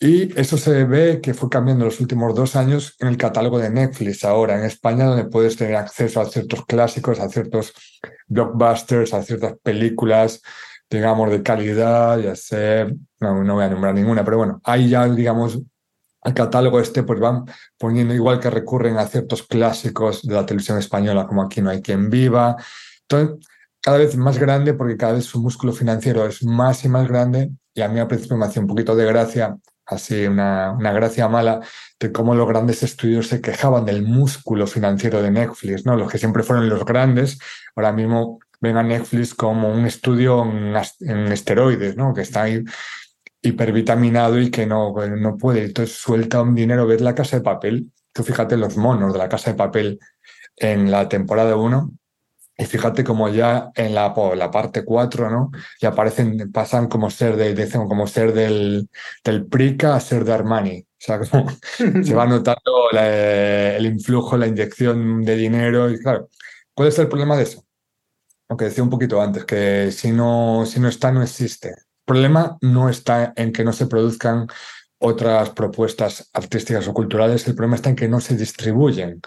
[0.00, 3.70] y eso se ve que fue cambiando los últimos dos años en el catálogo de
[3.70, 7.72] Netflix ahora en España, donde puedes tener acceso a ciertos clásicos, a ciertos
[8.26, 10.42] blockbusters, a ciertas películas,
[10.94, 12.86] digamos, de calidad, ya sé,
[13.20, 15.60] no, no voy a nombrar ninguna, pero bueno, ahí ya, digamos,
[16.22, 17.44] al catálogo este, pues van
[17.78, 21.82] poniendo igual que recurren a ciertos clásicos de la televisión española, como Aquí no hay
[21.82, 22.56] quien viva.
[23.02, 23.46] Entonces,
[23.80, 27.50] cada vez más grande porque cada vez su músculo financiero es más y más grande
[27.74, 31.28] y a mí al principio me hacía un poquito de gracia, así una, una gracia
[31.28, 31.60] mala,
[32.00, 35.96] de cómo los grandes estudios se quejaban del músculo financiero de Netflix, ¿no?
[35.96, 37.38] Los que siempre fueron los grandes,
[37.74, 42.12] ahora mismo ven a Netflix como un estudio en, en esteroides, ¿no?
[42.12, 42.64] Que está ahí
[43.44, 45.64] hipervitaminado y que no, no puede.
[45.64, 46.86] Entonces suelta un dinero.
[46.86, 47.92] Ves la casa de papel.
[48.12, 50.00] Tú fíjate los monos de la casa de papel
[50.56, 51.90] en la temporada 1.
[52.56, 55.50] Y fíjate como ya en la, la parte 4, ¿no?
[55.80, 58.88] Ya aparecen, pasan como ser de, como ser del,
[59.24, 60.80] del Prica a ser de Armani.
[60.80, 61.50] O sea, como
[62.04, 65.90] se va notando el influjo, la inyección de dinero.
[65.90, 66.28] Y claro,
[66.72, 67.64] ¿cuál es el problema de eso?
[68.48, 71.70] Lo que decía un poquito antes, que si no, si no está, no existe.
[71.70, 74.46] El problema no está en que no se produzcan
[74.98, 79.20] otras propuestas artísticas o culturales, el problema está en que no se distribuyen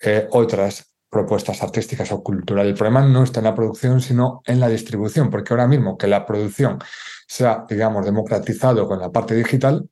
[0.00, 2.72] eh, otras propuestas artísticas o culturales.
[2.72, 6.08] El problema no está en la producción, sino en la distribución, porque ahora mismo que
[6.08, 6.78] la producción
[7.26, 9.88] se ha, digamos, democratizado con la parte digital,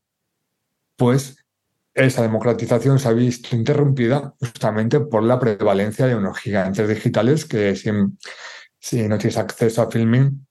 [0.96, 1.41] pues
[1.95, 7.76] esa democratización se ha visto interrumpida justamente por la prevalencia de unos gigantes digitales que
[7.76, 7.90] si,
[9.09, 10.47] no tienes acceso a filming,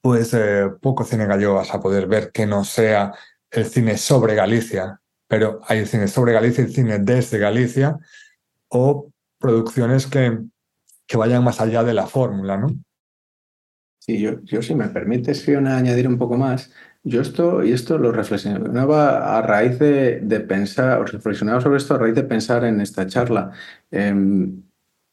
[0.00, 3.12] pues eh, poco cine gallego vas a poder ver que no sea
[3.50, 7.98] el cine sobre Galicia, pero hay cine sobre Galicia y cine desde Galicia,
[8.68, 10.38] o producciones que,
[11.06, 12.68] que vayan más allá de la fórmula, ¿no?
[13.98, 16.72] Sí, yo, yo si me permites, Fiona, añadir un poco más.
[17.08, 21.98] Yo esto, y esto lo reflexionaba a raíz de, pensar, o reflexionaba sobre esto a
[21.98, 23.52] raíz de pensar en esta charla.
[23.92, 24.64] Em,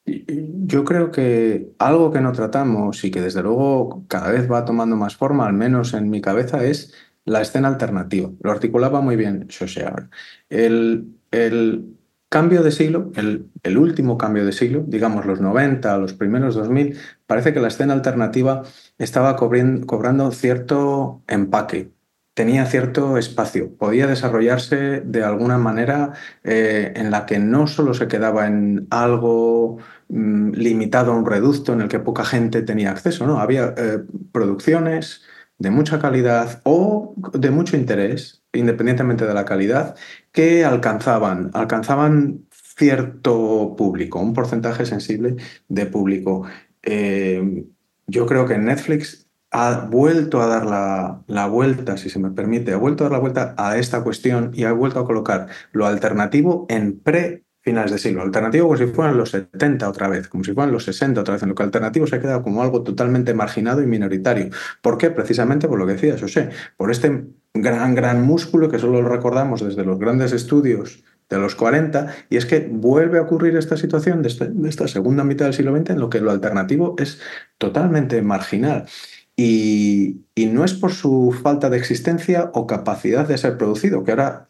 [0.06, 4.96] yo creo que algo que no tratamos y que desde luego cada vez va tomando
[4.96, 6.94] más forma, al menos en mi cabeza, es
[7.26, 8.32] la escena alternativa.
[8.42, 10.10] Lo articulaba muy bien Shoshear.
[10.50, 11.96] El, el
[12.34, 17.54] cambio de siglo, el, último cambio de siglo, digamos los 90, los primeros 2000, parece
[17.54, 18.64] que la escena alternativa
[18.98, 21.92] estaba cobrando cierto empaque,
[22.34, 26.14] tenía cierto espacio, podía desarrollarse de alguna manera
[26.44, 29.78] eh, en la que no solo se quedaba en algo
[30.10, 33.40] mm, limitado a un reducto en el que poca gente tenía acceso, ¿no?
[33.40, 34.00] Había eh,
[34.32, 35.22] producciones,
[35.60, 39.96] de mucha calidad o de mucho interés, independientemente de la calidad,
[40.32, 45.36] que alcanzaban, alcanzaban cierto público, un porcentaje sensible
[45.68, 46.46] de público.
[46.84, 47.66] Eh,
[48.08, 52.74] yo creo que Netflix ha vuelto a dar la, la, vuelta, si se me permite,
[52.74, 55.86] ha vuelto a dar la vuelta a esta cuestión y ha vuelto a colocar lo
[55.86, 58.22] alternativo en pre finales de siglo.
[58.22, 61.44] Alternativo como si fueran los 70 otra vez, como si fueran los 60 otra vez,
[61.44, 64.50] en lo que alternativo se ha quedado como algo totalmente marginado y minoritario.
[64.82, 65.10] ¿Por qué?
[65.10, 69.64] Precisamente por lo que decía José, por este gran, gran músculo que solo lo recordamos
[69.64, 74.22] desde los grandes estudios de los 40, y es que vuelve a ocurrir esta situación
[74.22, 77.20] de, de esta segunda mitad del siglo XX en lo que lo alternativo es
[77.58, 78.86] totalmente marginal.
[79.36, 84.12] Y, y, no es por su falta de existencia o capacidad de ser producido, que
[84.12, 84.50] ahora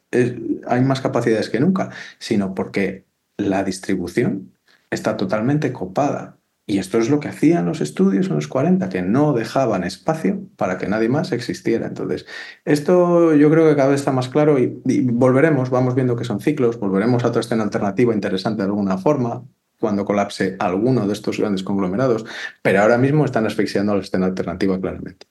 [0.67, 1.89] hay más capacidades que nunca,
[2.19, 3.05] sino porque
[3.37, 4.53] la distribución
[4.91, 6.37] está totalmente copada.
[6.65, 10.47] Y esto es lo que hacían los estudios en los 40, que no dejaban espacio
[10.55, 11.87] para que nadie más existiera.
[11.87, 12.25] Entonces,
[12.63, 16.23] esto yo creo que cada vez está más claro y, y volveremos, vamos viendo que
[16.23, 19.43] son ciclos, volveremos a otra escena alternativa interesante de alguna forma,
[19.83, 22.23] cuando colapse alguno de estos grandes conglomerados,
[22.61, 25.27] pero ahora mismo están asfixiando a la escena alternativa claramente.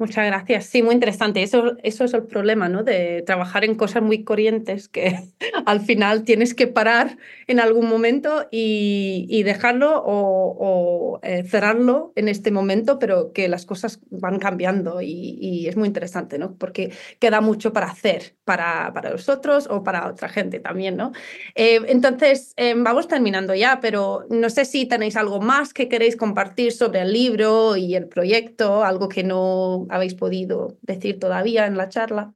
[0.00, 0.66] Muchas gracias.
[0.66, 1.42] Sí, muy interesante.
[1.42, 2.84] Eso, eso es el problema, ¿no?
[2.84, 5.18] De trabajar en cosas muy corrientes que
[5.66, 7.18] al final tienes que parar
[7.48, 13.48] en algún momento y, y dejarlo o, o eh, cerrarlo en este momento, pero que
[13.48, 16.54] las cosas van cambiando y, y, es muy interesante, ¿no?
[16.56, 21.10] Porque queda mucho para hacer para, para nosotros o para otra gente también, ¿no?
[21.56, 26.14] Eh, entonces, eh, vamos terminando ya, pero no sé si tenéis algo más que queréis
[26.16, 31.76] compartir sobre el libro y el proyecto, algo que no habéis podido decir todavía en
[31.76, 32.34] la charla.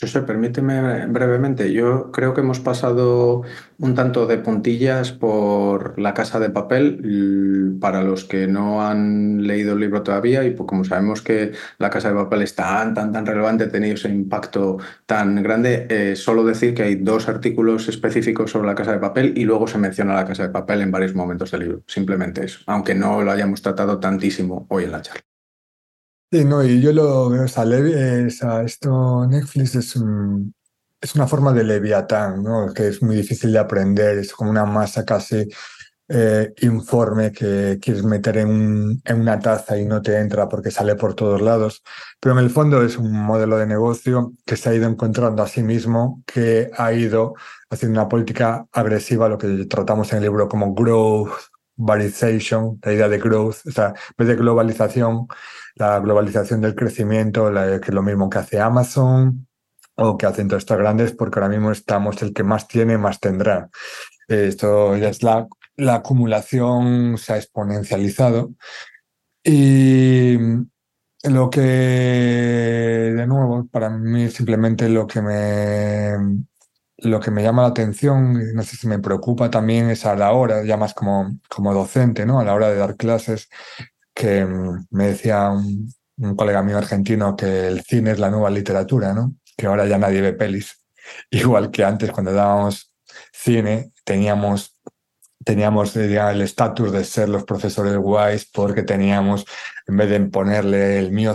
[0.00, 1.72] José, permíteme brevemente.
[1.72, 3.42] Yo creo que hemos pasado
[3.78, 9.72] un tanto de puntillas por La Casa de Papel para los que no han leído
[9.72, 13.26] el libro todavía y como sabemos que La Casa de Papel es tan, tan, tan
[13.26, 18.52] relevante, ha tenido ese impacto tan grande, eh, solo decir que hay dos artículos específicos
[18.52, 21.16] sobre La Casa de Papel y luego se menciona La Casa de Papel en varios
[21.16, 21.82] momentos del libro.
[21.88, 25.27] Simplemente eso, aunque no lo hayamos tratado tantísimo hoy en la charla.
[26.30, 30.54] Sí, no, y yo lo veo, o sea, esto Netflix es, un,
[31.00, 32.72] es una forma de leviatán, ¿no?
[32.74, 35.48] Que es muy difícil de aprender, es como una masa casi
[36.08, 40.96] eh, informe que quieres meter en, en una taza y no te entra porque sale
[40.96, 41.82] por todos lados.
[42.20, 45.48] Pero en el fondo es un modelo de negocio que se ha ido encontrando a
[45.48, 47.34] sí mismo, que ha ido
[47.70, 51.30] haciendo una política agresiva, lo que tratamos en el libro como growth,
[51.78, 55.26] varization, la idea de growth, o sea, en vez de globalización,
[55.78, 59.46] la globalización del crecimiento, que es lo mismo que hace Amazon
[59.94, 63.20] o que hacen todos estos grandes, porque ahora mismo estamos el que más tiene, más
[63.20, 63.68] tendrá.
[64.28, 68.52] Esto ya es la, la acumulación, se ha exponencializado.
[69.42, 70.36] Y
[71.24, 76.44] lo que, de nuevo, para mí simplemente lo que me
[76.98, 80.32] lo que me llama la atención, no sé si me preocupa también, es a la
[80.32, 82.40] hora, ya más como, como docente, ¿no?
[82.40, 83.48] A la hora de dar clases,
[84.18, 88.50] que mm, me decía un, un colega mío argentino que el cine es la nueva
[88.50, 89.36] literatura, ¿no?
[89.56, 90.84] Que ahora ya nadie ve pelis.
[91.30, 92.92] Igual que antes, cuando dábamos
[93.32, 94.74] cine, teníamos
[95.44, 99.46] teníamos el estatus de ser los profesores guays porque teníamos,
[99.86, 101.34] en vez de ponerle el mío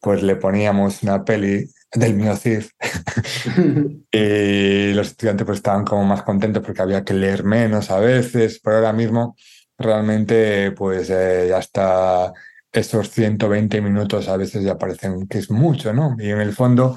[0.00, 2.32] pues le poníamos una peli del mío
[4.12, 8.60] y los estudiantes pues estaban como más contentos porque había que leer menos a veces,
[8.62, 9.36] pero ahora mismo
[9.78, 12.32] realmente pues eh, ya está
[12.72, 16.16] esos 120 minutos a veces ya parecen que es mucho, ¿no?
[16.18, 16.96] Y en el fondo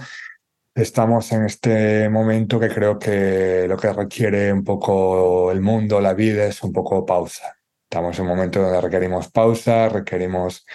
[0.76, 6.14] estamos en este momento que creo que lo que requiere un poco el mundo, la
[6.14, 7.56] vida, es un poco pausa.
[7.84, 10.66] Estamos en un momento donde requerimos pausa, requerimos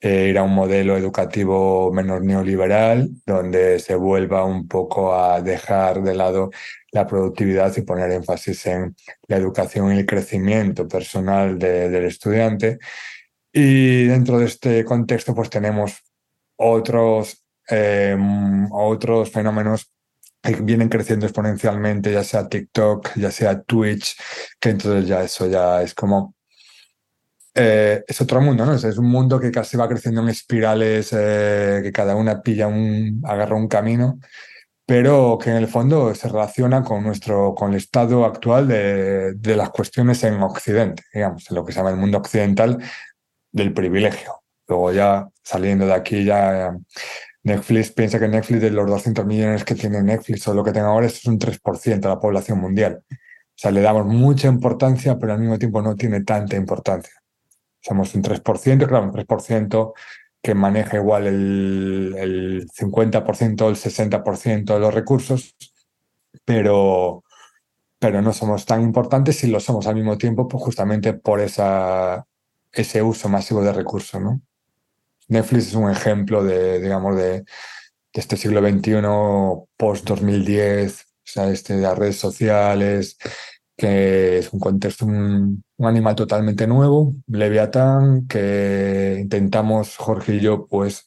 [0.00, 6.02] eh, ir a un modelo educativo menos neoliberal, donde se vuelva un poco a dejar
[6.02, 6.50] de lado
[6.92, 8.96] la productividad y poner énfasis en
[9.28, 12.78] la educación y el crecimiento personal del estudiante.
[13.52, 16.02] Y dentro de este contexto, pues tenemos
[16.56, 19.92] otros, em, otros fenómenos
[20.42, 24.16] que vienen creciendo exponencialmente, ya sea TikTok, ya sea Twitch,
[24.58, 26.34] que entonces ya eso ya es como
[27.54, 28.74] eh, es otro mundo, ¿no?
[28.74, 33.22] Es, un mundo que casi va creciendo en espirales, eh, que cada una pilla un,
[33.24, 34.20] agarra un camino,
[34.86, 39.70] pero que en el fondo se relaciona con nuestro, con el estado actual de, las
[39.70, 42.78] cuestiones en Occidente, digamos, en lo que se llama el mundo occidental,
[43.52, 44.42] del privilegio.
[44.68, 46.76] Luego ya saliendo de aquí ya
[47.42, 50.88] Netflix piensa que Netflix de los 200 millones que tiene Netflix o lo que tenga
[50.88, 53.02] ahora es un 3% de la población mundial.
[53.10, 57.19] O sea, le damos mucha importancia, pero al mismo tiempo no tiene tanta importancia.
[57.80, 59.92] Somos un 3%, claro, un 3%
[60.42, 65.54] que maneja igual el, el 50% o el 60% de los recursos,
[66.44, 67.24] pero,
[67.98, 72.26] pero no somos tan importantes y lo somos al mismo tiempo pues justamente por esa
[72.72, 74.40] ese uso masivo de recursos, ¿no?
[75.28, 77.44] Netflix es un ejemplo de, digamos, de,
[78.12, 78.92] este siglo XXI,
[79.76, 83.16] post-2010, o sea, este las redes sociales,
[83.76, 85.06] que es un contexto,
[85.88, 91.04] animal totalmente nuevo, Leviatán, que intentamos, Jorge y yo, pues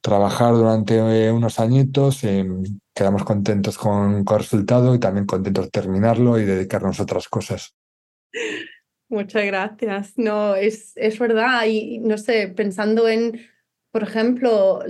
[0.00, 2.44] trabajar durante eh, unos añitos, y
[2.94, 7.28] quedamos contentos con, con el resultado y también contentos de terminarlo y dedicarnos a otras
[7.28, 7.74] cosas.
[9.08, 10.14] Muchas gracias.
[10.16, 11.66] No, es, es verdad.
[11.66, 13.40] Y no sé, pensando en,
[13.90, 14.82] por ejemplo,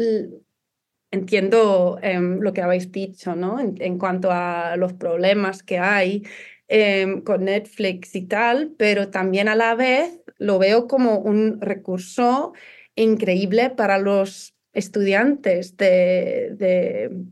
[1.10, 3.58] entiendo em, lo que habéis dicho, ¿no?
[3.60, 6.24] En, cuanto a los problemas que hay
[6.68, 12.52] em, con Netflix y tal, pero también a la vez lo veo como un recurso
[12.94, 16.50] increíble para los estudiantes de,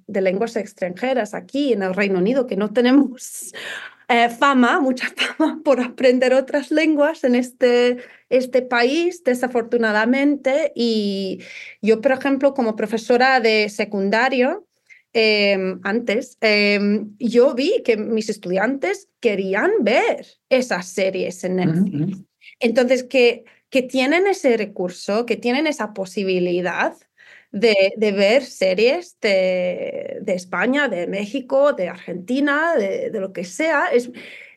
[0.06, 3.52] de, lenguas extranjeras aquí en el Reino Unido, que no tenemos
[4.08, 10.72] eh, fama, mucha fama por aprender otras lenguas en este, este país, desafortunadamente.
[10.74, 11.40] Y
[11.80, 14.66] yo, por ejemplo, como profesora de secundario,
[15.12, 22.18] em, antes, em, yo vi que mis estudiantes querían ver esas series en Netflix.
[22.60, 26.94] Entonces, que, que tienen ese recurso, que tienen esa posibilidad
[27.50, 33.88] de, ver series de, de, España, de México, de Argentina, de, de, lo que sea.
[33.92, 34.10] Es,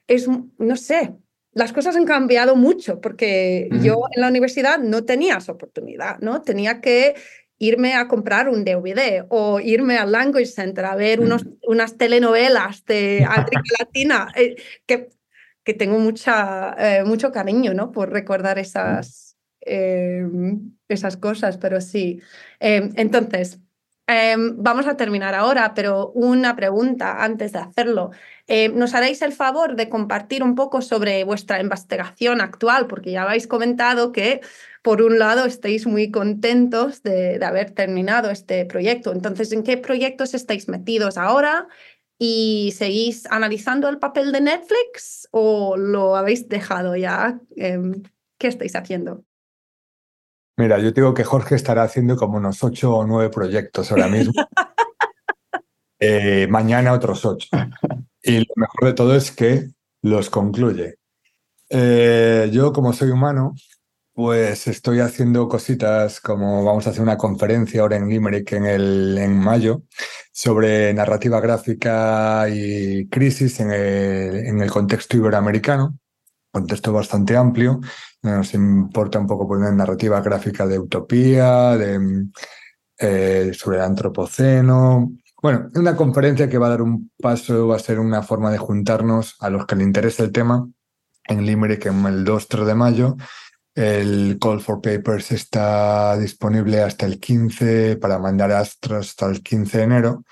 [0.08, 0.28] es,
[0.58, 1.14] no sé,
[1.56, 6.42] las cosas han cambiado mucho porque yo en la universidad no tenía esa oportunidad, ¿no?
[6.42, 7.16] Tenía que
[7.58, 12.86] irme a comprar un DVD o irme al Language Center a ver unos, unas telenovelas
[12.86, 15.10] de América Latina, eh, que,
[15.64, 17.92] que tengo mucha, eh, mucho cariño, ¿no?
[17.92, 19.26] Por recordar esas,
[19.66, 22.22] Em, esas cosas, pero sí.
[22.60, 23.60] Em, entonces,
[24.08, 28.12] em, vamos a terminar ahora, pero una pregunta antes de hacerlo.
[28.76, 32.86] ¿Nos haréis el favor de compartir un poco sobre vuestra investigación actual?
[32.88, 34.42] Porque ya habéis comentado que,
[34.86, 39.12] por un lado, estáis muy contentos de, de haber terminado este proyecto.
[39.12, 41.68] Entonces, ¿en qué proyectos estáis metidos ahora?
[42.20, 47.42] ¿Y seguís analizando el papel de Netflix o lo habéis dejado ya?
[47.58, 49.24] ¿Qué estáis haciendo?
[50.56, 54.34] Mira, yo digo que Jorge estará haciendo como unos ocho o nueve proyectos ahora mismo.
[55.98, 57.48] Eh, mañana otros ocho.
[58.22, 59.70] Y lo mejor de todo es que
[60.02, 60.96] los concluye.
[61.70, 63.56] Eh, yo, como soy humano,
[64.16, 69.18] pues estoy haciendo cositas como vamos a hacer una conferencia ahora en Limerick en, el,
[69.18, 69.84] en mayo
[70.32, 76.00] sobre narrativa gráfica y crisis en el, en el contexto iberoamericano,
[76.50, 77.82] contexto bastante amplio,
[78.24, 82.28] nos importa un poco poner narrativa gráfica de utopía, de,
[82.98, 85.12] eh, sobre el antropoceno,
[85.42, 88.60] Bueno, una conferencia que va a dar un paso, va a ser una forma de
[88.60, 90.70] juntarnos a los que les interesa el tema
[91.28, 93.18] en Limerick en el 2-3 de mayo.
[93.76, 99.78] El Call for Papers está disponible hasta el 15 para mandar astros hasta el 15
[99.78, 100.24] de enero.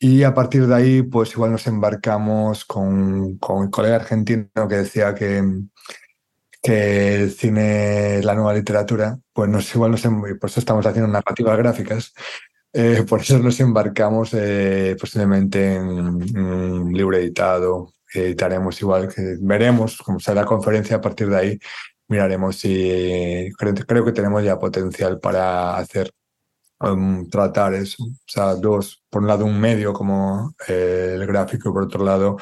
[0.00, 4.76] Y a partir de ahí, pues igual nos embarcamos con, con el colega argentino que
[4.76, 5.42] decía que,
[6.62, 11.10] que el cine la nueva literatura, pues nos, igual nos, em, por eso estamos haciendo
[11.10, 12.12] narrativas gráficas,
[12.72, 15.88] eh, por eso nos embarcamos eh, posiblemente en,
[16.38, 21.58] un libro editado, editaremos igual, que veremos cómo será la conferencia a partir de ahí,
[22.08, 26.12] miraremos si creo, creo que tenemos ya potencial para hacer
[26.80, 28.04] um, tratar eso.
[28.04, 32.04] O sea, dos, por un lado un medio como eh, el gráfico y por otro
[32.04, 32.36] lado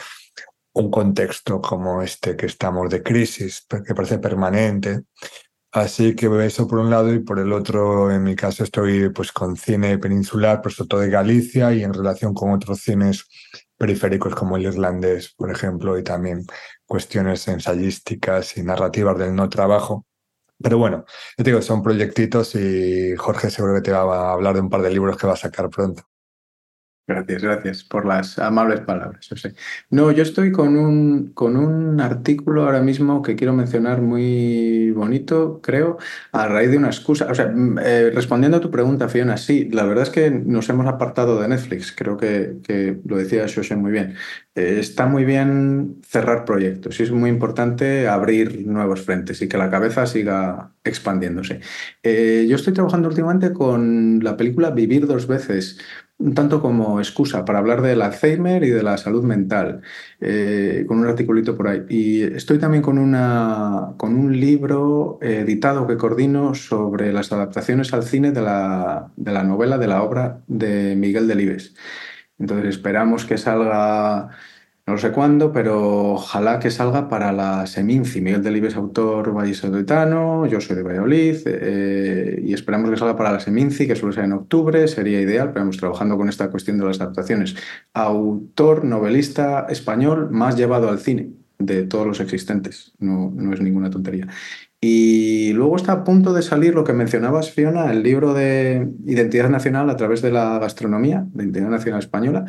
[0.75, 5.05] un contexto como este que estamos de crisis, que parece permanente.
[5.73, 9.33] Así que eso por un lado y por el otro, en mi caso, estoy pues
[9.33, 13.27] con cine peninsular, por sobre todo de Galicia y en relación con otros cines
[13.77, 16.45] periféricos como el irlandés, por ejemplo, y también
[16.87, 20.07] cuestiones ensayísticas y narrativas del no trabajo.
[20.63, 21.05] Pero bueno,
[21.39, 24.71] yo te digo, son proyectitos y Jorge seguro que te va a hablar de un
[24.71, 26.05] par de libros que va a sacar pronto.
[27.09, 29.31] Gracias, gracias por las amables palabras.
[29.91, 35.61] No, yo estoy con un, con un artículo ahora mismo que quiero mencionar muy bonito,
[35.63, 35.99] creo,
[36.33, 37.29] a raíz de una excusa.
[37.31, 40.69] O sea, mm, eh, respondiendo a tu pregunta, Fiona, sí, la verdad es que nos
[40.69, 41.93] hemos apartado de Netflix.
[41.93, 44.17] Creo que, que lo decía Shoshe muy bien.
[44.57, 49.59] Eh, está muy bien cerrar proyectos y es muy importante abrir nuevos frentes y que
[49.59, 51.61] la cabeza siga expandiéndose.
[52.03, 55.79] Eh, yo estoy trabajando últimamente con la película Vivir dos veces
[56.19, 59.83] un tanto como excusa para hablar del Alzheimer y de la salud mental,
[60.21, 61.83] eh, con un articulito por ahí.
[61.89, 68.03] Y estoy también con, una, con un libro editado que coordino sobre las adaptaciones al
[68.05, 71.75] cine de la, de la novela, de la obra de Miguel Delibes.
[72.39, 74.31] Entonces esperamos que salga
[74.87, 78.21] no sé cuándo, pero ojalá que salga para la Seminci.
[78.21, 83.41] Miguel Delibes, autor vallisoletano, yo soy de Valladolid, eh, y esperamos que salga para la
[83.41, 86.85] Seminci, que suele ser en octubre, sería ideal, pero estamos trabajando con esta cuestión de
[86.85, 87.57] las adaptaciones.
[87.95, 93.91] Autor, novelista español más llevado al cine de todos los existentes, no, no es ninguna
[93.91, 94.29] tontería.
[94.81, 99.49] Y luego está a punto de salir lo que mencionabas, Fiona, el libro de Identidad
[99.49, 102.45] Nacional a través de la gastronomía, de Identidad Nacional Española,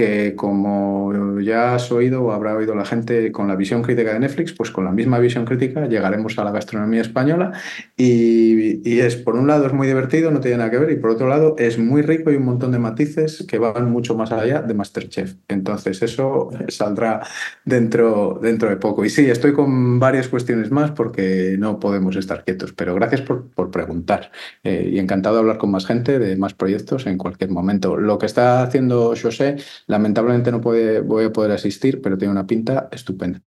[0.00, 4.20] que como ya has oído o habrá oído la gente con la visión crítica de
[4.20, 7.52] Netflix, pues con la misma visión crítica llegaremos a la gastronomía española
[7.98, 11.10] y, es, por un lado, es muy divertido, no tiene nada que ver, y por
[11.10, 14.62] otro lado, es muy rico y un montón de matices que van mucho más allá
[14.62, 15.34] de Masterchef.
[15.48, 17.20] Entonces, eso saldrá
[17.64, 19.04] dentro, dentro de poco.
[19.04, 23.50] Y sí, estoy con varias cuestiones más porque no podemos estar quietos, pero gracias por,
[23.50, 24.30] por preguntar
[24.64, 27.96] eh, y encantado de hablar con más gente de más proyectos en cualquier momento.
[27.96, 29.56] Lo que está haciendo José
[29.90, 33.42] Lamentablemente no puede, voy a poder asistir, pero tiene una pinta estupenda.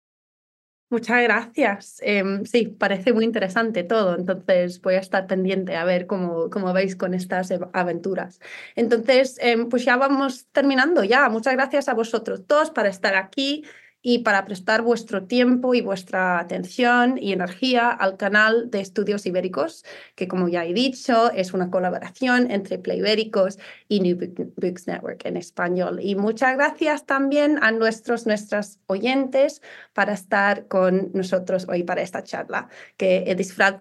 [0.89, 1.99] Muchas gracias.
[2.01, 6.73] Em, sí, parece muy interesante todo, entonces voy a estar pendiente a ver cómo, cómo
[6.73, 8.41] veis con estas aventuras.
[8.75, 11.29] Entonces, em, pues ya vamos terminando ya.
[11.29, 13.63] Muchas gracias a vosotros todos para estar aquí
[14.05, 19.85] y para prestar vuestro tiempo y vuestra atención y energía al canal de Estudios Ibéricos,
[20.15, 24.17] que como ya he dicho, es una colaboración entre Play Ibéricos y New
[24.57, 25.99] Books Network en español.
[26.01, 29.61] Y muchas gracias también a nuestros, nuestras oyentes
[29.93, 33.35] para estar con nosotros hoy para esta charla, que he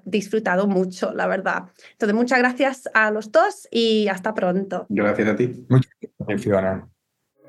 [0.04, 1.64] disfrutado mucho, la verdad.
[1.92, 4.86] Entonces, muchas gracias a los dos y hasta pronto.
[4.88, 5.66] Gracias a ti.
[5.68, 6.46] Muchas gracias,